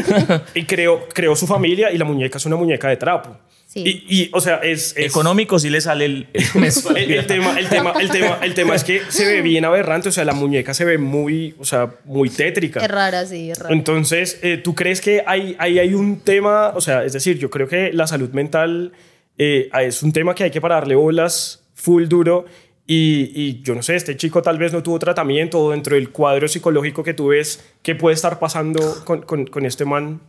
[0.54, 3.36] y creó, creó su familia y la muñeca es una muñeca de trapo.
[3.66, 3.84] Sí.
[4.08, 4.96] Y, y, o sea, es...
[4.98, 6.44] es- Económico sí le sale el, el
[6.96, 10.10] El, el tema, el, tema, el, tema, el tema es que se ve bien aberrante,
[10.10, 12.80] o sea, la muñeca se ve muy, o sea, muy tétrica.
[12.80, 13.74] Es rara, sí, es rara.
[13.74, 17.50] Entonces, eh, ¿tú crees que hay, hay, hay un tema, o sea, es decir, yo
[17.52, 18.92] creo que la salud mental
[19.38, 22.46] eh, es un tema que hay que pararle bolas full duro
[22.92, 27.04] y, yo no sé, este chico tal vez no tuvo tratamiento dentro del cuadro psicológico
[27.04, 30.22] que tú ves, ¿qué puede estar pasando con, con, con este man?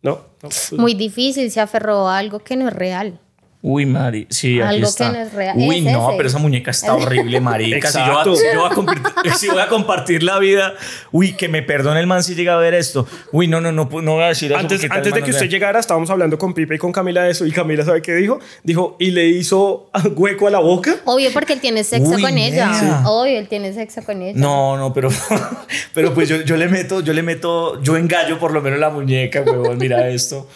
[0.00, 0.20] ¿No?
[0.40, 0.48] ¿No?
[0.78, 3.18] Muy difícil, se aferró a algo que no es real.
[3.66, 5.06] Uy, Mari, sí, aquí Algo está.
[5.10, 5.56] que no es real.
[5.56, 6.16] Uy, Es no, ese.
[6.18, 7.90] pero esa muñeca está horrible, marica.
[7.90, 10.74] Si yo, si yo voy a compartir, si voy a compartir la vida,
[11.12, 13.06] uy, que me perdone el man si llega a ver esto.
[13.32, 14.60] Uy, no, no, no, no voy a decir eso.
[14.60, 14.88] Antes, de
[15.22, 15.48] que usted vea.
[15.48, 17.46] llegara, estábamos hablando con Pipe y con Camila de eso.
[17.46, 18.38] Y Camila, ¿sabe qué dijo?
[18.62, 20.96] Dijo, y le hizo hueco a la boca.
[21.06, 22.70] Obvio porque él tiene sexo Uy, con ella.
[22.70, 23.02] nea.
[23.06, 24.38] Obvio, él tiene sexo con ella.
[24.38, 25.08] No, no, pero,
[25.94, 28.90] pero pues yo, yo le meto, yo le meto, yo engallo por lo menos la
[28.90, 30.46] muñeca, huevón, mira esto.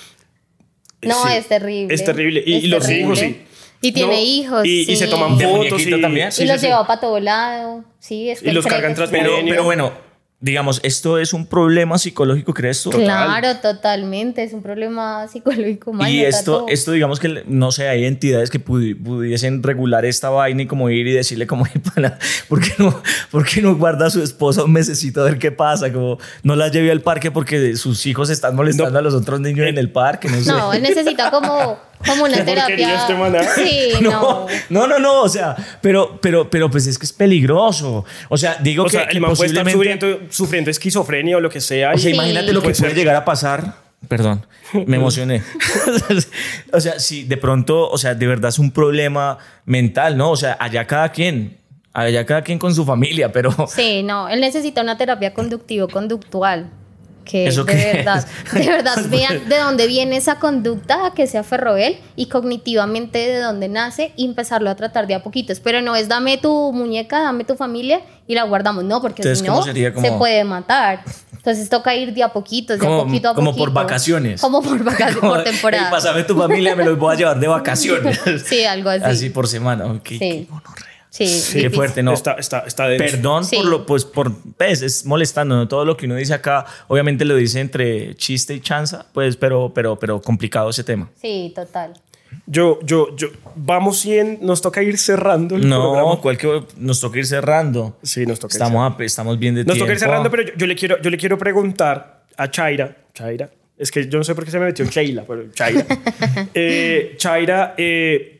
[1.03, 1.95] No, Sí, es terrible.
[1.95, 2.43] Es terrible.
[2.45, 3.05] Y, Es y los terrible.
[3.05, 3.43] hijos, sí.
[3.81, 4.67] Y tiene No, hijos.
[4.67, 4.97] Y, y sí.
[4.97, 5.87] se toman ¿De fotos.
[5.87, 6.33] y, también?
[6.33, 6.67] sí, y sí, los sí.
[6.67, 7.85] lleva para todo lado.
[8.01, 9.93] Sí, es Y los que cargan que- tras Pero, pero bueno,
[10.41, 12.91] digamos, ¿esto es un problema psicológico, crees tú?
[12.91, 14.45] Claro, totalmente.
[14.45, 15.93] Es un problema psicológico.
[15.93, 16.69] mal, Y esto, todo.
[16.69, 20.91] esto, digamos que, no sé, hay entidades que pudi- pudiesen regular esta vaina y como
[20.91, 24.23] ir y decirle como, "Ey, pana, ¿por qué no, por qué no guarda a su
[24.23, 25.93] esposa un mesecito a ver qué pasa?
[25.93, 28.99] Como, no la lleve al parque porque sus hijos están molestando No.
[28.99, 30.51] a los otros niños en el parque, no sé.
[30.53, 32.95] No, él necesita como, como una terapia.
[32.97, 33.49] este ¿ah?
[33.55, 34.47] Sí, no.
[34.71, 38.05] No, no, no, no, o sea, pero, pero, pero pues es que es peligroso.
[38.29, 40.07] O sea, digo O que, sea, que el man puede estar posiblemente...
[40.07, 41.93] sufriendo, sufriendo esquizofrenia o lo que sea.
[41.93, 43.75] O sea, y- imagínate lo que puede puede llegar a pasar.
[44.07, 44.47] Perdón,
[44.87, 45.43] me emocioné.
[46.73, 50.31] o sea, si de pronto, o sea, de verdad es un problema mental, ¿no?
[50.31, 51.57] O sea, allá cada quien,
[51.93, 56.71] allá cada quien con su familia, pero Sí, no, él necesita una terapia conductivo-conductual.
[57.29, 61.37] Que ¿Eso de verdad, de verdad vean de dónde viene esa conducta a que se
[61.37, 65.61] aferró él y cognitivamente de dónde nace y empezarlo a tratar de a poquitos.
[65.61, 69.41] Pero no es dame tu muñeca, dame tu familia y la guardamos, no, porque Entonces,
[69.41, 71.05] si ¿cómo no como- se puede matar.
[71.37, 73.65] Entonces toca ir de a poquitos, de a Como- poquito a como poquito.
[73.67, 74.41] por vacaciones.
[74.41, 75.85] Como por vacaciones, por temporada.
[75.85, 78.19] Ey, pásame tu familia, me los voy a llevar de vacaciones.
[78.47, 79.05] Sí, algo así.
[79.05, 79.85] Así por semana.
[79.87, 80.19] Ok, Sí.
[80.19, 80.88] qué gonorrea.
[81.11, 81.71] Sí, Qué difícil.
[81.71, 82.13] fuerte, ¿no?
[82.13, 82.87] Está, está, está.
[82.97, 83.57] Perdón Sí.
[83.57, 85.67] por lo, pues, por, pues, es molestando, ¿no?
[85.67, 89.73] Todo lo que uno dice acá, obviamente lo dice entre chiste y chanza, pues, pero,
[89.75, 91.11] pero, pero complicado ese tema.
[91.21, 91.95] Sí, total.
[92.47, 96.21] Yo, yo, yo, vamos bien, nos toca ir cerrando el No, programa.
[96.21, 97.97] cualquier, nos toca ir cerrando.
[98.03, 99.85] Sí, nos toca ir Estamos, a- estamos bien de Nos tiempo.
[99.87, 102.97] toca ir cerrando, pero yo, yo le quiero, yo le quiero preguntar a Chaira.
[103.15, 103.51] Chaira.
[103.79, 105.87] Es que yo no sé por qué se me metió Sheila, pero Chaira.
[106.55, 108.38] eh, Chaira, eh,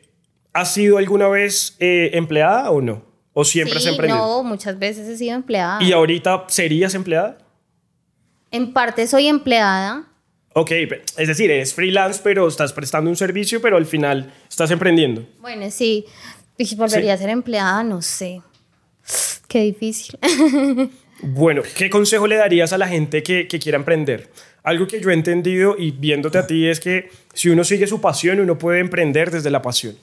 [0.53, 3.03] ¿has sido alguna vez eh, empleada o no?
[3.33, 4.19] ¿O siempre has sí, emprendido?
[4.19, 5.81] no, muchas veces he sido empleada.
[5.81, 7.37] ¿Y ahorita serías empleada?
[8.51, 10.05] En parte soy empleada.
[10.53, 15.25] Ok, es decir, eres freelance, pero estás prestando un servicio, pero al final estás emprendiendo.
[15.39, 16.05] Bueno, sí.
[16.57, 18.41] Y volvería a ser empleada, no sé.
[19.47, 20.17] Qué difícil.
[21.21, 24.29] Bueno, ¿qué consejo le darías a la gente que, que quiera emprender?
[24.63, 27.99] Algo que yo he entendido y viéndote a ti es que si uno sigue su
[27.99, 29.97] pasión, uno puede emprender desde la pasión.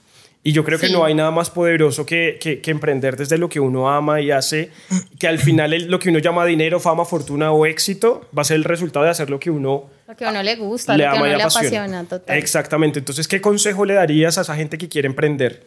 [0.48, 3.48] Y yo creo que no hay nada más poderoso que, que- que emprender desde lo
[3.48, 4.70] que uno ama y hace,
[5.18, 8.44] que al final el- lo que uno llama dinero, fama, fortuna o éxito va a
[8.44, 11.04] ser el resultado de hacer lo que uno Lo que a uno le gusta, le
[11.04, 11.66] lo que uno y le apasiona.
[11.80, 12.38] apasiona, total.
[12.38, 13.00] Exactamente.
[13.00, 15.66] Entonces, ¿qué consejo le darías a esa gente que quiere emprender?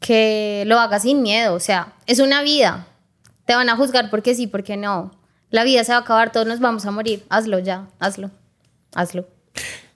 [0.00, 2.86] que lo hagas sin miedo, o sea, es una vida.
[3.46, 5.10] Te van a juzgar porque sí, porque no.
[5.50, 7.24] La vida se va a acabar, todos nos vamos a morir.
[7.30, 8.30] Hazlo ya, hazlo,
[8.94, 9.26] hazlo.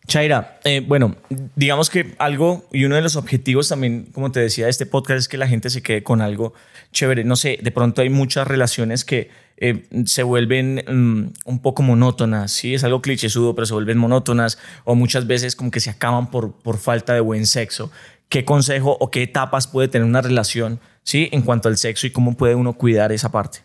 [0.06, 1.14] Chaira, eh, bueno,
[1.54, 5.18] digamos que algo y uno de los objetivos también, como te decía, de este podcast
[5.18, 6.54] es que la gente se quede con algo
[6.90, 7.24] chévere.
[7.24, 12.50] No sé, de pronto hay muchas relaciones que eh, se vuelven mm, un poco monótonas,
[12.50, 12.74] ¿sí?
[12.74, 16.52] Es algo clichésudo, pero se vuelven monótonas o muchas veces como que se acaban por,
[16.52, 17.92] por falta de buen sexo.
[18.28, 21.28] ¿Qué consejo o qué etapas puede tener una relación, ¿sí?
[21.30, 23.60] En cuanto al sexo y cómo puede uno cuidar esa parte.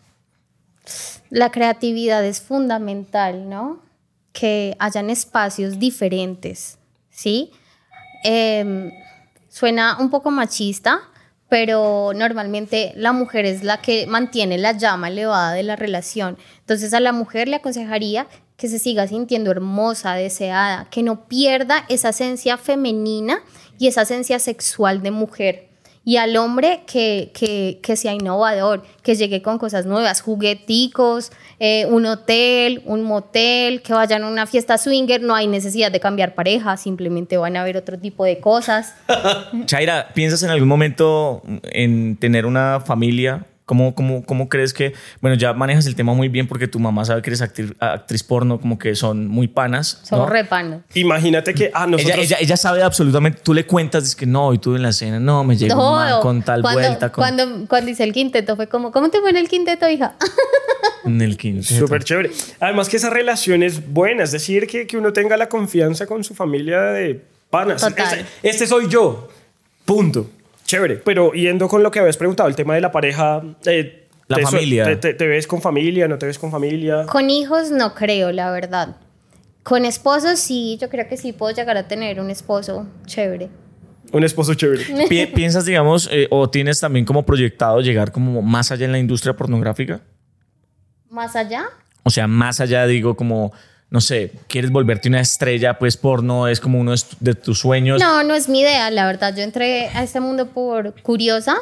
[1.30, 3.87] La creatividad es fundamental, ¿no?
[4.32, 6.78] Que hayan espacios diferentes,
[7.10, 7.50] ¿sí?
[8.24, 8.90] Em,
[9.48, 11.00] suena un poco machista,
[11.48, 16.36] pero normalmente la mujer es la que mantiene la llama elevada de la relación.
[16.60, 21.84] Entonces a la mujer le aconsejaría que se siga sintiendo hermosa, deseada, que no pierda
[21.88, 23.38] esa esencia femenina
[23.78, 25.67] y esa esencia sexual de mujer.
[26.08, 31.84] Y al hombre que, que, que sea innovador, que llegue con cosas nuevas, jugueticos, eh,
[31.84, 36.34] un hotel, un motel, que vayan a una fiesta swinger, no hay necesidad de cambiar
[36.34, 38.94] pareja, simplemente van a ver otro tipo de cosas.
[39.66, 43.44] Chaira, ¿piensas en algún momento en tener una familia?
[43.68, 47.04] ¿Cómo, cómo, ¿Cómo crees que, bueno, ya manejas el tema muy bien porque tu mamá
[47.04, 50.00] sabe que eres actriz, actriz porno, como que son muy panas?
[50.04, 50.32] Somos ¿no?
[50.32, 50.80] repanos.
[50.94, 52.16] Imagínate que ah, nosotros...
[52.16, 54.88] Ella, ella, ella sabe absolutamente, tú le cuentas, dices que no, y tú en la
[54.88, 58.56] escena, no, me llegó man con tal cuando, vuelta, con cuando, cuando hice el quinteto
[58.56, 60.16] fue como, ¿cómo te fue en el quinteto, hija?
[61.04, 61.64] en el quinto.
[61.64, 62.30] Súper chévere.
[62.60, 66.24] Además que esa relación es buena, es decir, que, que uno tenga la confianza con
[66.24, 67.82] su familia de panas.
[67.82, 68.20] Total.
[68.20, 69.28] Este, este soy yo.
[69.84, 70.30] Punto.
[70.68, 70.96] Chévere.
[70.98, 73.42] Pero yendo con lo que habías preguntado, el tema de la pareja...
[73.64, 74.84] eh, La te- familia.
[74.84, 76.06] Te, te- te ves con familia?
[76.06, 77.06] ¿No te ves con familia?
[77.06, 78.96] Con hijos no creo, la verdad.
[79.62, 83.48] Con esposos sí, yo creo que sí puedo llegar a tener un esposo chévere.
[84.12, 84.84] Un esposo chévere.
[85.08, 88.98] Pi- ¿Piensas, digamos, eh, o tienes también como proyectado llegar como más allá en la
[88.98, 90.02] industria pornográfica?
[91.08, 91.64] Más allá,
[92.02, 93.52] O sea, más allá, digo, como,
[93.90, 98.00] no sé, quieres volverte una estrella, pues porno es como uno de, tus sueños.
[98.00, 99.34] No, no es mi idea, la verdad.
[99.34, 101.56] Yo entré a este mundo por curiosa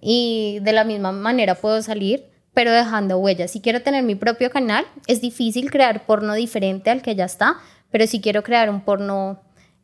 [0.00, 2.24] y de la misma manera puedo salir,
[2.54, 3.50] pero dejando huellas.
[3.50, 7.56] Si quiero tener mi propio canal, es difícil crear porno diferente al que ya está,
[7.90, 9.40] pero si quiero crear un porno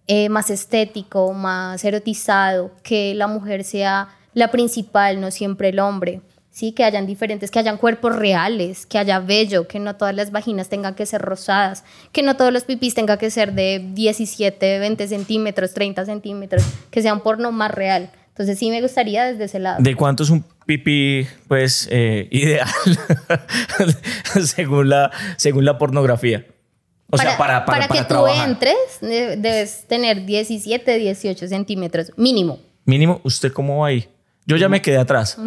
[0.07, 6.21] eh, más estético, más erotizado, que la mujer sea la principal, no siempre el hombre.
[6.55, 10.31] Sí, que hayan diferentes, que hayan cuerpos reales, que haya vello, que no todas las
[10.33, 14.79] vaginas tengan que ser rosadas, que no todos los pipis tengan que ser de 17,
[14.79, 18.11] 20 centímetros, 30 centímetros, que sea un porno más real.
[18.29, 19.83] Entonces sí me gustaría desde ese lado.
[19.83, 22.69] ¿De cuánto es un pipí, pues, eh, ideal
[24.45, 26.47] según, la, según la pornografía?
[27.11, 28.49] O sea, para, para, que para tú trabajar.
[28.49, 32.59] entres, de- debes tener 17, 18 centímetros mínimo.
[32.87, 34.09] Mínimo, ¿usted cómo va ahí?
[34.45, 35.39] Yo ya me quedé atrás.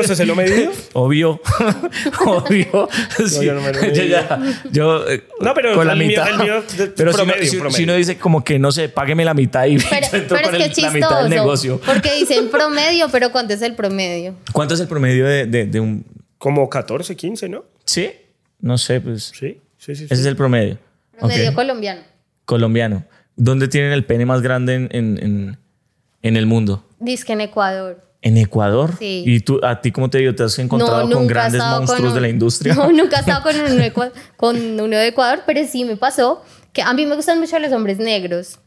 [0.00, 0.70] ¿usted se lo medido?
[0.92, 1.40] Obvio.
[2.26, 2.88] Obvio.
[3.26, 3.44] Sí.
[3.44, 4.38] yo no me lo yo ya.
[4.70, 5.08] Yo.
[5.08, 6.38] eh, No, pero con la mío- mitad.
[6.42, 6.62] mío
[6.96, 7.76] pero si promedio, uno- si, promedio.
[7.76, 10.58] si uno dice como que no sé, págueme la mitad y Pero, pero con es
[10.58, 11.80] que el- es la mitad del negocio.
[11.84, 14.34] Porque dicen promedio, pero ¿cuánto es el promedio?
[14.52, 16.04] ¿Cuánto es el promedio de, de- de un.
[16.38, 17.64] Como 14, 15, ¿no?
[17.84, 18.10] Sí?
[18.60, 19.24] No sé, pues.
[19.38, 19.96] Sí, sí, sí.
[19.96, 20.04] sí.
[20.04, 20.78] Ese es el promedio.
[21.18, 22.00] Promedio colombiano.
[22.46, 23.04] Colombiano.
[23.36, 25.58] ¿Dónde tienen el pene más grande en, en, en-
[26.22, 26.84] en el mundo?
[26.98, 28.00] Dice que en Ecuador.
[28.22, 28.92] ¿En Ecuador?
[28.98, 29.24] Sí.
[29.26, 30.34] ¿Y tú, a ti cómo te digo?
[30.34, 32.74] ¿Te has encontrado con nunca he grandes estado con monstruos un- de la industria?
[32.76, 33.84] No, nunca he estado con uno,
[34.36, 36.42] con uno de Ecuador, pero sí me pasó
[36.72, 38.58] que a mí me gustan mucho los hombres negros.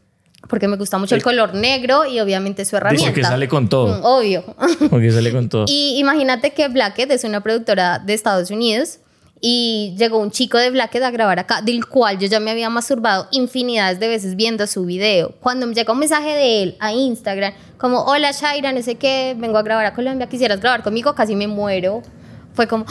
[0.48, 3.06] porque me gusta mucho el color negro y obviamente su herramienta.
[3.10, 3.98] Porque sale con todo.
[3.98, 4.44] Mm, Obvio.
[4.90, 5.64] Porque sale con todo.
[5.68, 8.98] Y imagínate que Blackhead es una productora de Estados Unidos
[9.46, 12.70] y llegó un chico de Blackhead a grabar acá, del cual yo ya me había
[12.70, 15.34] masturbado infinidades de veces viendo su video.
[15.38, 19.36] Cuando me llegó un mensaje de él a Instagram, como, hola Shaira, no sé qué,
[19.36, 22.00] vengo a grabar a Colombia, quisieras grabar conmigo, casi me muero.
[22.54, 22.86] Fue como,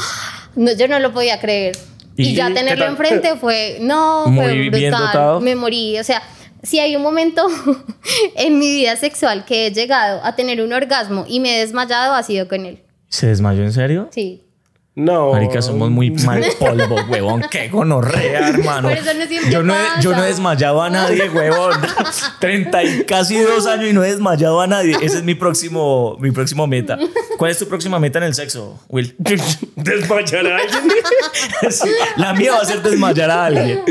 [0.55, 1.75] no, yo no lo podía creer.
[2.17, 5.41] Y, ¿Y ya tenerlo enfrente fue, no, Muy fue brutal.
[5.41, 6.21] Me morí, o sea,
[6.61, 7.47] si hay un momento
[8.35, 12.13] en mi vida sexual que he llegado a tener un orgasmo y me he desmayado,
[12.13, 12.83] ha sido con él.
[13.09, 14.09] ¿Se desmayó en serio?
[14.11, 14.43] Sí.
[14.95, 15.31] No.
[15.31, 17.43] Marica, somos muy mal polvo, huevón.
[17.49, 18.89] Qué gonorrea, hermano.
[18.89, 21.73] Por eso no yo, no he, yo no desmayado a nadie, huevón.
[22.39, 24.95] 30 y casi dos años y no he desmayado a nadie.
[25.01, 26.99] Ese es mi próximo, mi próximo meta.
[27.37, 29.15] ¿Cuál es tu próxima meta en el sexo, Will?
[29.75, 30.93] Desmayar a alguien.
[32.17, 33.83] La mía va a ser desmayar a alguien.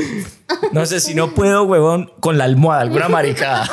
[0.73, 3.69] No sé si no puedo, huevón, con la almohada, alguna maricada.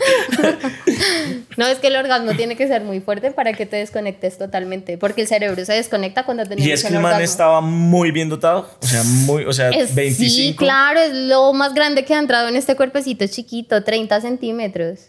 [1.56, 4.96] No, es que el orgasmo tiene que ser muy fuerte para que te desconectes totalmente,
[4.98, 8.28] porque el cerebro se desconecta cuando tenemos Y es que el man estaba muy bien
[8.28, 8.70] dotado.
[8.82, 10.30] O sea, muy, o sea, Es- 25.
[10.34, 15.00] Sí, claro, es lo más grande que ha entrado en este cuerpecito chiquito, 30 centímetros,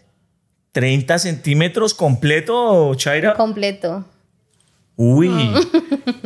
[0.73, 3.33] 30 centímetros completo, Chaira.
[3.35, 4.05] completo.
[4.97, 5.55] Uy, Mm.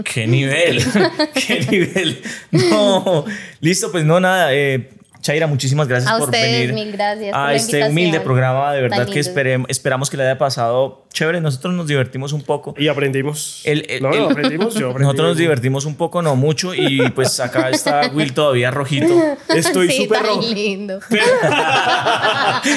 [0.03, 0.83] qué nivel,
[1.47, 2.21] qué nivel.
[2.51, 3.25] No,
[3.61, 4.53] listo, pues no, nada.
[4.53, 4.89] Eh,
[5.25, 8.71] Chaira, muchísimas gracias A por ustedes, venir mil gracias por a la este humilde programa.
[8.73, 9.31] De verdad que lindo.
[9.31, 11.41] esperem- esperamos que le haya pasado chévere.
[11.41, 12.75] Nosotros nos divertimos un poco.
[12.77, 13.61] Y aprendimos.
[13.63, 14.75] El- el- no, no, aprendimos.
[14.75, 15.03] Yo aprendí.
[15.05, 19.07] Nosotros nos divertimos un poco, no mucho, y pues acá está Will todavía rojito.
[19.49, 20.41] Estoy sí, súper tan rojo.
[20.53, 20.99] lindo.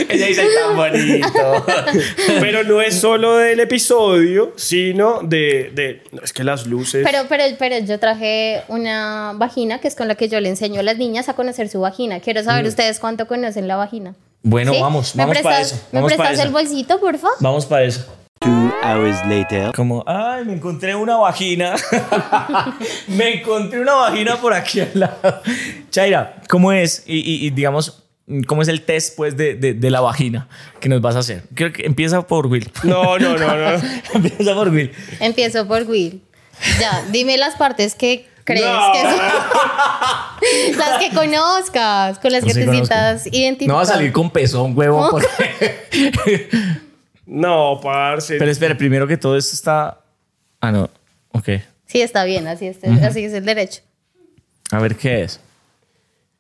[0.09, 1.67] Ella dice tan bonito.
[2.41, 5.71] Pero no es solo del episodio, sino de.
[5.75, 7.05] de no, es que las luces.
[7.05, 10.81] Pero, pero, pero yo traje una vagina que es con la que yo le enseño
[10.81, 12.21] a las niñas a conocer su vagina.
[12.21, 14.15] Quiero saber ustedes cuánto conocen la vagina.
[14.43, 14.81] Bueno, ¿Sí?
[14.81, 15.87] vamos, ¿Me vamos para prestas- eso.
[15.93, 16.59] ¿Me Vamos para prestas el eso.
[16.59, 17.37] bolsito, por favor?
[17.41, 18.07] Vamos para eso.
[18.41, 19.73] Two hours later.
[19.75, 21.75] Como, ay, me encontré una vagina.
[23.09, 25.43] me encontré una vagina por aquí al lado.
[25.91, 27.03] Chaira, ¿cómo es?
[27.07, 28.05] Y, y- y, digamos,
[28.47, 30.49] ¿cómo es el test pues, de, de- de la vagina
[30.81, 31.43] que nos vas a hacer?
[31.55, 32.71] Creo que empieza por Will.
[32.85, 33.81] No, no, no, no.
[34.15, 34.93] empieza por Will.
[35.21, 36.23] Empiezo por Will.
[36.81, 38.93] Ya, dime las partes que crees No.
[38.93, 40.79] que son.
[40.79, 42.87] las que conozcas, con las No que sé, te conozco.
[42.87, 43.69] sientas identificado.
[43.69, 45.09] No va a salir con pezón, huevo.
[45.11, 46.49] porque-
[47.27, 48.39] No, parce.
[48.39, 50.01] Pero espera, primero que todo esto está...
[50.61, 50.89] Ah, no.
[51.33, 51.49] Ok.
[51.87, 53.83] Sí, está bien, así es, así es el derecho.
[54.71, 55.41] A ver, ¿qué es?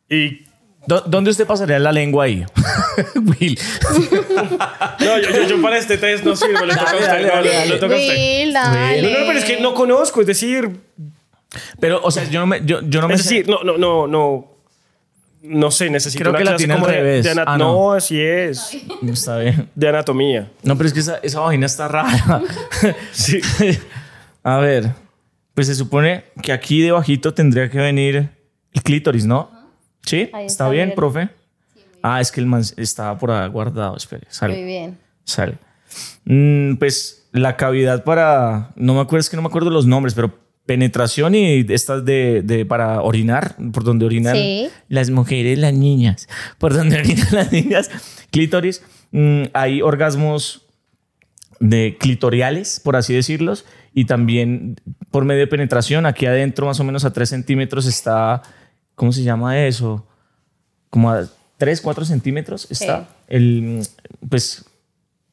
[0.08, 0.44] Y.
[0.86, 2.44] ¿Dó- ¿Dónde usted pasaría la lengua ahí?
[3.14, 3.58] Will.
[5.00, 6.64] No, yo, yo, yo para este test no sirvo.
[6.64, 7.06] Le toca a usted.
[7.06, 7.70] dale, no, dale, le- dale.
[7.70, 8.14] le toca a usted.
[8.14, 9.02] Will, No, dale.
[9.12, 10.20] no, pero es que no conozco.
[10.22, 10.80] Es decir.
[11.80, 12.60] Pero, o sea, yo no me...
[12.64, 14.54] Yo, yo no me Es sé- decir, no, no, no, no.
[15.40, 17.24] No sé, necesito Creo una que la clase tiene al como de- revés.
[17.24, 17.72] de Ah, no.
[17.72, 17.92] no.
[17.92, 18.76] así es.
[19.06, 19.68] Está bien.
[19.74, 20.50] De anatomía.
[20.62, 22.42] No, pero es que esa, esa vagina está rara.
[23.12, 23.40] Sí.
[24.42, 24.92] A ver,
[25.54, 28.30] pues se supone que aquí debajito tendría que venir
[28.72, 29.50] el clítoris, ¿no?
[30.02, 30.22] ¿Sí?
[30.22, 30.96] ¿Está está bien, bien.
[30.96, 31.28] profe?
[32.02, 33.96] Ah, es que el man estaba por ahí guardado.
[33.96, 34.64] Espere, Muy sale.
[34.64, 34.98] bien.
[35.24, 35.58] Sale.
[36.24, 38.70] Mm, pues la cavidad para...
[38.76, 40.32] No me acuerdo, es que no me acuerdo los nombres, pero
[40.68, 44.68] penetración y estas de, de para orinar, por donde orinan Sí.
[44.90, 47.90] las mujeres, las niñas, por donde orinan las niñas,
[48.30, 50.66] clítoris, mm, hay orgasmos
[51.58, 53.64] de clitoriales, por así decirlos,
[53.94, 54.76] y también
[55.10, 58.42] por medio de penetración, aquí adentro más o menos a 3 centímetros está,
[58.94, 60.06] ¿cómo se llama eso?
[60.90, 63.06] Como a 3, 4 centímetros está Sí.
[63.28, 63.82] el,
[64.28, 64.66] pues,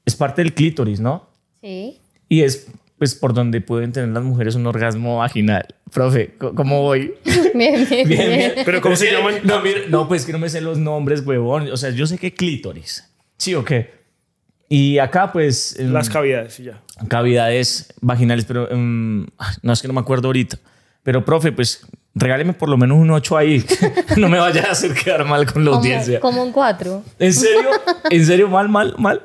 [0.06, 1.28] es parte del clítoris, ¿no?
[1.62, 2.00] Sí.
[2.30, 2.68] Y es,
[2.98, 5.66] pues, por donde pueden tener las mujeres un orgasmo vaginal.
[5.92, 7.14] Profe, ¿cómo voy?
[7.54, 8.54] Bien, bien, Bien, bien.
[8.66, 9.36] Pero ¿cómo se llaman?
[9.44, 11.70] No, mira, no, pues que no me sé los nombres, huevón.
[11.72, 13.10] O sea, yo sé que clítoris.
[13.38, 13.94] ¿Sí o qué?
[14.68, 16.82] Y acá, pues, em, Las cavidades, y ya.
[17.08, 18.78] cavidades vaginales, pero ay,
[19.62, 20.58] no es que no me acuerdo ahorita.
[21.04, 21.86] Pero, profe, pues,
[22.16, 23.64] regáleme por lo menos un 8 ahí.
[24.18, 26.20] no me vaya a hacer quedar mal con la audiencia.
[26.20, 27.04] Como, como un cuatro.
[27.20, 27.70] ¿En serio?
[28.10, 28.50] ¿En serio?
[28.50, 29.22] ¿Mal, mal, mal?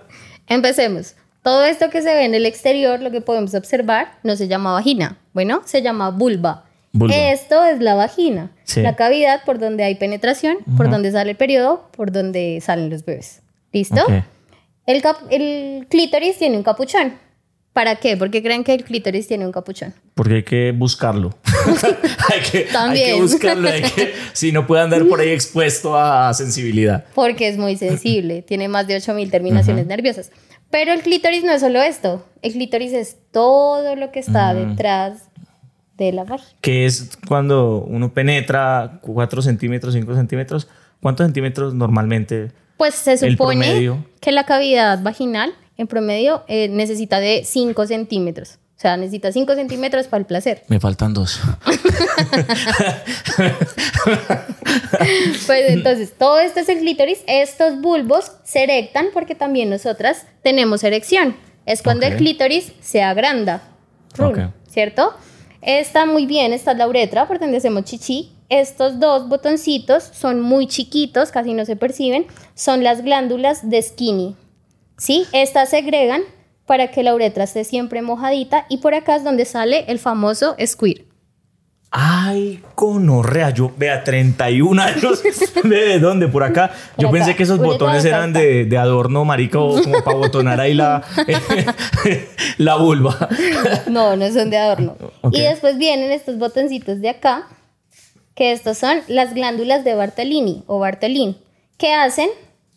[0.47, 1.15] Empecemos.
[1.43, 4.73] Todo esto que se ve en el exterior, lo que podemos observar, no se llama
[4.73, 5.19] vagina.
[5.33, 6.67] Bueno, se llama vulva.
[6.93, 7.15] Vulva.
[7.15, 8.51] Esto es la vagina.
[8.65, 8.83] Sí.
[8.83, 13.05] La cavidad por donde hay penetración, por donde sale el periodo, por donde salen los
[13.05, 13.43] bebés.
[13.73, 14.03] ¿Listo?
[14.03, 14.25] Ok.
[14.87, 17.15] El, el clítoris tiene un capuchón.
[17.73, 18.17] ¿Para qué?
[18.17, 19.95] Porque creen que el clítoris tiene un capuchón.
[20.15, 21.31] Porque hay que buscarlo.
[21.45, 23.23] hay, que, hay que También.
[23.23, 23.69] buscarlo.
[23.69, 27.05] Hay que, si no puede andar por ahí expuesto a sensibilidad.
[27.15, 28.43] Porque es muy sensible.
[28.43, 30.33] tiene más de 8000 terminaciones nerviosas.
[30.71, 32.25] Pero el clítoris no es solo esto.
[32.43, 35.29] El clítoris es todo lo que está detrás
[35.97, 36.59] de la vagina.
[36.61, 40.69] Que es cuando uno penetra 4 centímetros, 5 centímetros,
[41.01, 42.53] ¿Cuántos centímetros normalmente?
[42.77, 48.59] Pues se supone que la cavidad vaginal en promedio eh, necesita de 5 centímetros.
[48.81, 50.63] O sea, necesita 5 centímetros para el placer.
[50.69, 51.39] Me faltan dos.
[55.47, 57.23] Pues entonces, todo esto es el clítoris.
[57.27, 61.37] Estos bulbos se erectan porque también nosotras tenemos erección.
[61.67, 63.63] Es cuando el clítoris se agranda.
[64.17, 64.55] Run.
[64.69, 65.13] ¿Cierto?
[65.61, 68.33] Está muy bien, esta es la uretra por donde hacemos chichi.
[68.49, 72.27] Estos dos botoncitos son muy chiquitos, casi no se perciben.
[72.55, 74.37] Son las glándulas de skinny.
[74.97, 75.27] ¿Sí?
[75.33, 76.23] Estas segregan
[76.71, 80.55] para que la uretra esté siempre mojadita y por acá es donde sale el famoso
[80.65, 81.03] squirt.
[81.91, 83.51] Ay, conorrea.
[83.51, 85.21] Yo, vea, 31 años.
[85.65, 86.29] ¿De dónde?
[86.29, 86.71] Por acá.
[86.97, 87.19] Yo acá.
[87.19, 91.03] pensé que esos botones eran de, de adorno, marico, como para botonar ahí la,
[92.59, 93.29] la vulva.
[93.89, 94.97] No, no son de adorno.
[95.33, 97.49] Y después vienen estos botoncitos de acá,
[98.37, 101.37] que estos son las glándulas de Bartolini o Bartolín,
[101.79, 102.29] que hacen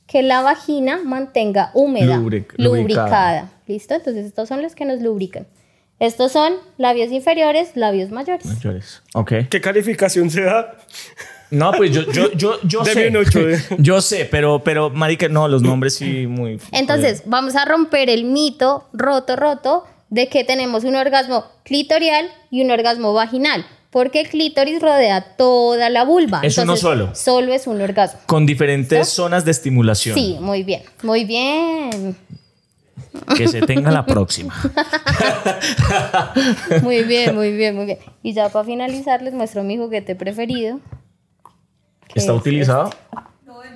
[0.07, 3.51] que la vagina mantenga húmeda, Lubric- lubricada.
[3.67, 3.95] ¿Listo?
[3.95, 5.47] Entonces estos son los que nos lubrican.
[5.99, 8.45] Estos son labios inferiores, labios mayores.
[8.45, 9.01] Mayores.
[9.13, 9.33] Ok.
[9.49, 10.75] ¿Qué calificación se da?
[11.49, 13.07] No, pues yo, yo, yo, yo sé.
[13.09, 13.63] eh.
[13.77, 16.59] Yo sé, pero, pero, marica, no, los nombres sí muy...
[16.71, 22.63] Entonces, vamos a romper el mito roto, roto de que tenemos un orgasmo clitorial y
[22.63, 23.65] un orgasmo vaginal.
[23.91, 26.41] Porque el clítoris rodea toda la vulva.
[26.41, 27.13] Es uno solo.
[27.13, 28.19] Solo es un orgasmo.
[28.25, 29.13] Con diferentes ¿Listo?
[29.13, 30.15] zonas de estimulación.
[30.17, 30.81] Sí, muy bien.
[31.03, 32.15] Muy bien.
[33.35, 34.53] Que se tenga la próxima.
[36.81, 37.99] Muy bien, muy bien, muy bien.
[38.21, 40.79] Y ya para finalizar, les muestro mi juguete preferido.
[42.15, 42.89] ¿Está es utilizado?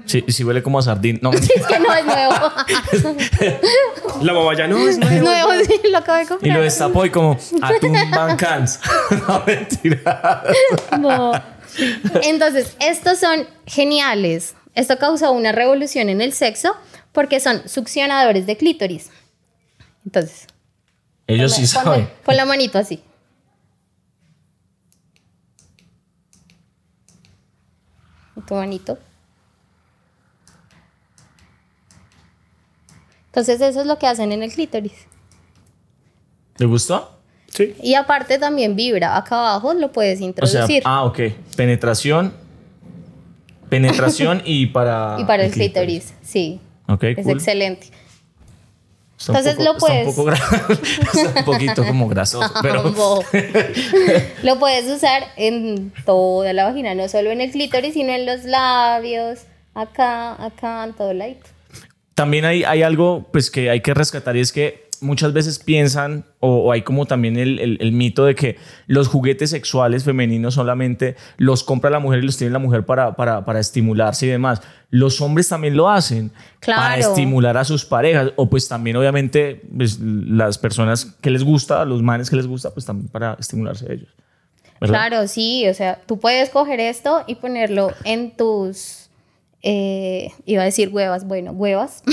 [0.06, 1.20] Sí, sí huele como a sardín.
[1.22, 1.60] No, este.
[1.60, 2.34] Es que no es nuevo.
[4.22, 5.26] La mamá ya no es es nuevo.
[5.26, 6.58] nuevo, sí, lo acabo de y comprar.
[6.58, 8.80] lo destapó y como atún bancans.
[9.28, 10.44] No, mentira.
[11.00, 11.32] No.
[12.24, 14.56] Entonces, estos son geniales.
[14.74, 16.76] Esto causó una revolución en el sexo
[17.18, 19.10] porque son succionadores de clítoris.
[20.06, 20.46] Entonces,
[21.26, 22.04] Ellos sí saben.
[22.06, 23.02] ponme- Pon la manito así.
[28.46, 28.98] Tu manito.
[33.28, 34.94] Entonces, eso es lo que hacen en el clítoris.
[36.58, 37.20] ¿Le gustó?
[37.52, 37.76] Sí.
[37.82, 39.18] Y aparte también vibra.
[39.18, 40.84] Acá abajo lo puedes O sea, introducir.
[40.86, 41.20] ah, ok.
[41.56, 42.34] Penetración.
[43.70, 45.18] Penetración y para.
[45.20, 46.62] y para el clítoris, sí.
[46.88, 47.34] Es cool.
[47.38, 47.88] excelente.
[49.20, 50.82] Está Entonces poco- lo puedes- Está un, poco gra-
[51.14, 52.84] está un poquito como grasoso, pero.
[54.44, 58.44] Lo puedes usar en toda la vagina, no solo en el clítoris, sino en los
[58.46, 59.40] labios,
[59.74, 61.34] acá, acá, en todo lado.
[62.14, 66.26] También hay, hay algo pues, que hay que rescatar y es que muchas veces piensan
[66.40, 70.54] o, o hay como también el, el- el mito de que los juguetes sexuales femeninos
[70.56, 74.30] solamente los compra la mujer y los tiene la mujer para, para, para estimularse y
[74.30, 74.62] demás.
[74.90, 76.32] Los hombres también lo hacen
[76.66, 81.84] para estimular a sus parejas o pues también obviamente pues, las personas que les gusta,
[81.86, 84.10] los manes que les gusta, pues también para estimularse a ellos.
[84.80, 85.08] ¿verdad?
[85.10, 89.10] Claro, sí, o sea, tú puedes coger esto y ponerlo en tus,
[89.64, 92.04] eh, iba a decir huevas, bueno, huevas,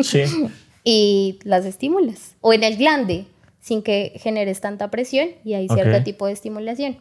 [0.00, 0.22] Sí.
[0.88, 2.36] y las estimulas.
[2.40, 3.24] O en el glande,
[3.60, 6.04] sin que generes tanta presión y hay cierto Ok.
[6.04, 6.96] tipo de estimulación.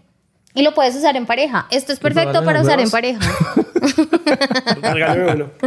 [0.55, 1.67] Y lo puedes usar en pareja.
[1.69, 3.19] Esto es perfecto para usar en pareja.
[5.33, 5.51] Uno.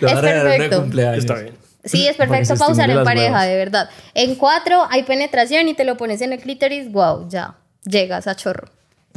[0.00, 0.86] Es perfecto.
[1.14, 1.54] Está bien.
[1.84, 3.88] Sí, es perfecto para usar en pareja, de verdad.
[4.14, 7.54] En cuatro hay penetración y te lo pones en el clítoris, wow, ya,
[7.84, 8.68] llegas a chorro.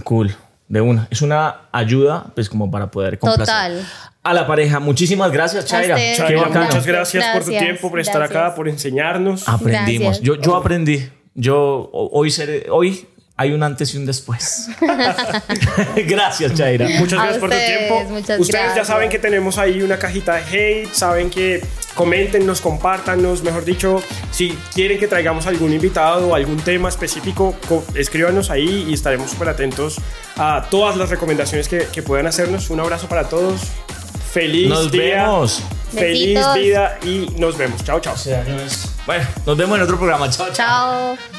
[0.04, 0.36] Cool,
[0.68, 1.08] de una.
[1.10, 3.88] Es una ayuda, pues, como para poder complacer Total.
[4.24, 4.80] a la pareja.
[4.80, 5.96] Muchísimas gracias, Chaira.
[5.96, 6.66] Qué bacano.
[6.66, 8.38] muchas gracias, por tu tiempo, por estar gracias.
[8.38, 9.48] acá, por enseñarnos.
[9.48, 10.20] Aprendimos.
[10.20, 10.22] Gracias.
[10.22, 11.10] Yo, yo aprendí.
[11.34, 13.08] Yo hoy seré, hoy
[13.38, 14.68] hay un antes y un después.
[16.08, 16.88] gracias, Chaira.
[17.00, 18.04] Muchas gracias por tu ustedes, tiempo.
[18.10, 18.88] muchas Ustedes ya gracias.
[18.88, 20.42] saben que tenemos ahí una cajita de
[20.84, 21.64] hate, saben que
[21.94, 27.84] coméntenos, compártanos, mejor dicho, si quieren que traigamos algún invitado o algún tema específico, co-
[27.96, 29.98] escríbanos ahí y estaremos súper atentos
[30.36, 32.70] a todas las recomendaciones que, que puedan hacernos.
[32.70, 33.62] Un abrazo para todos.
[34.32, 35.24] Feliz Nos día.
[35.24, 35.64] vemos.
[35.92, 36.56] Feliz Besitos.
[36.56, 37.84] vida y nos vemos.
[37.84, 38.16] Chao, chao.
[39.06, 40.30] Bueno, nos vemos en otro programa.
[40.30, 41.16] Chao, chao.
[41.18, 41.37] Chao.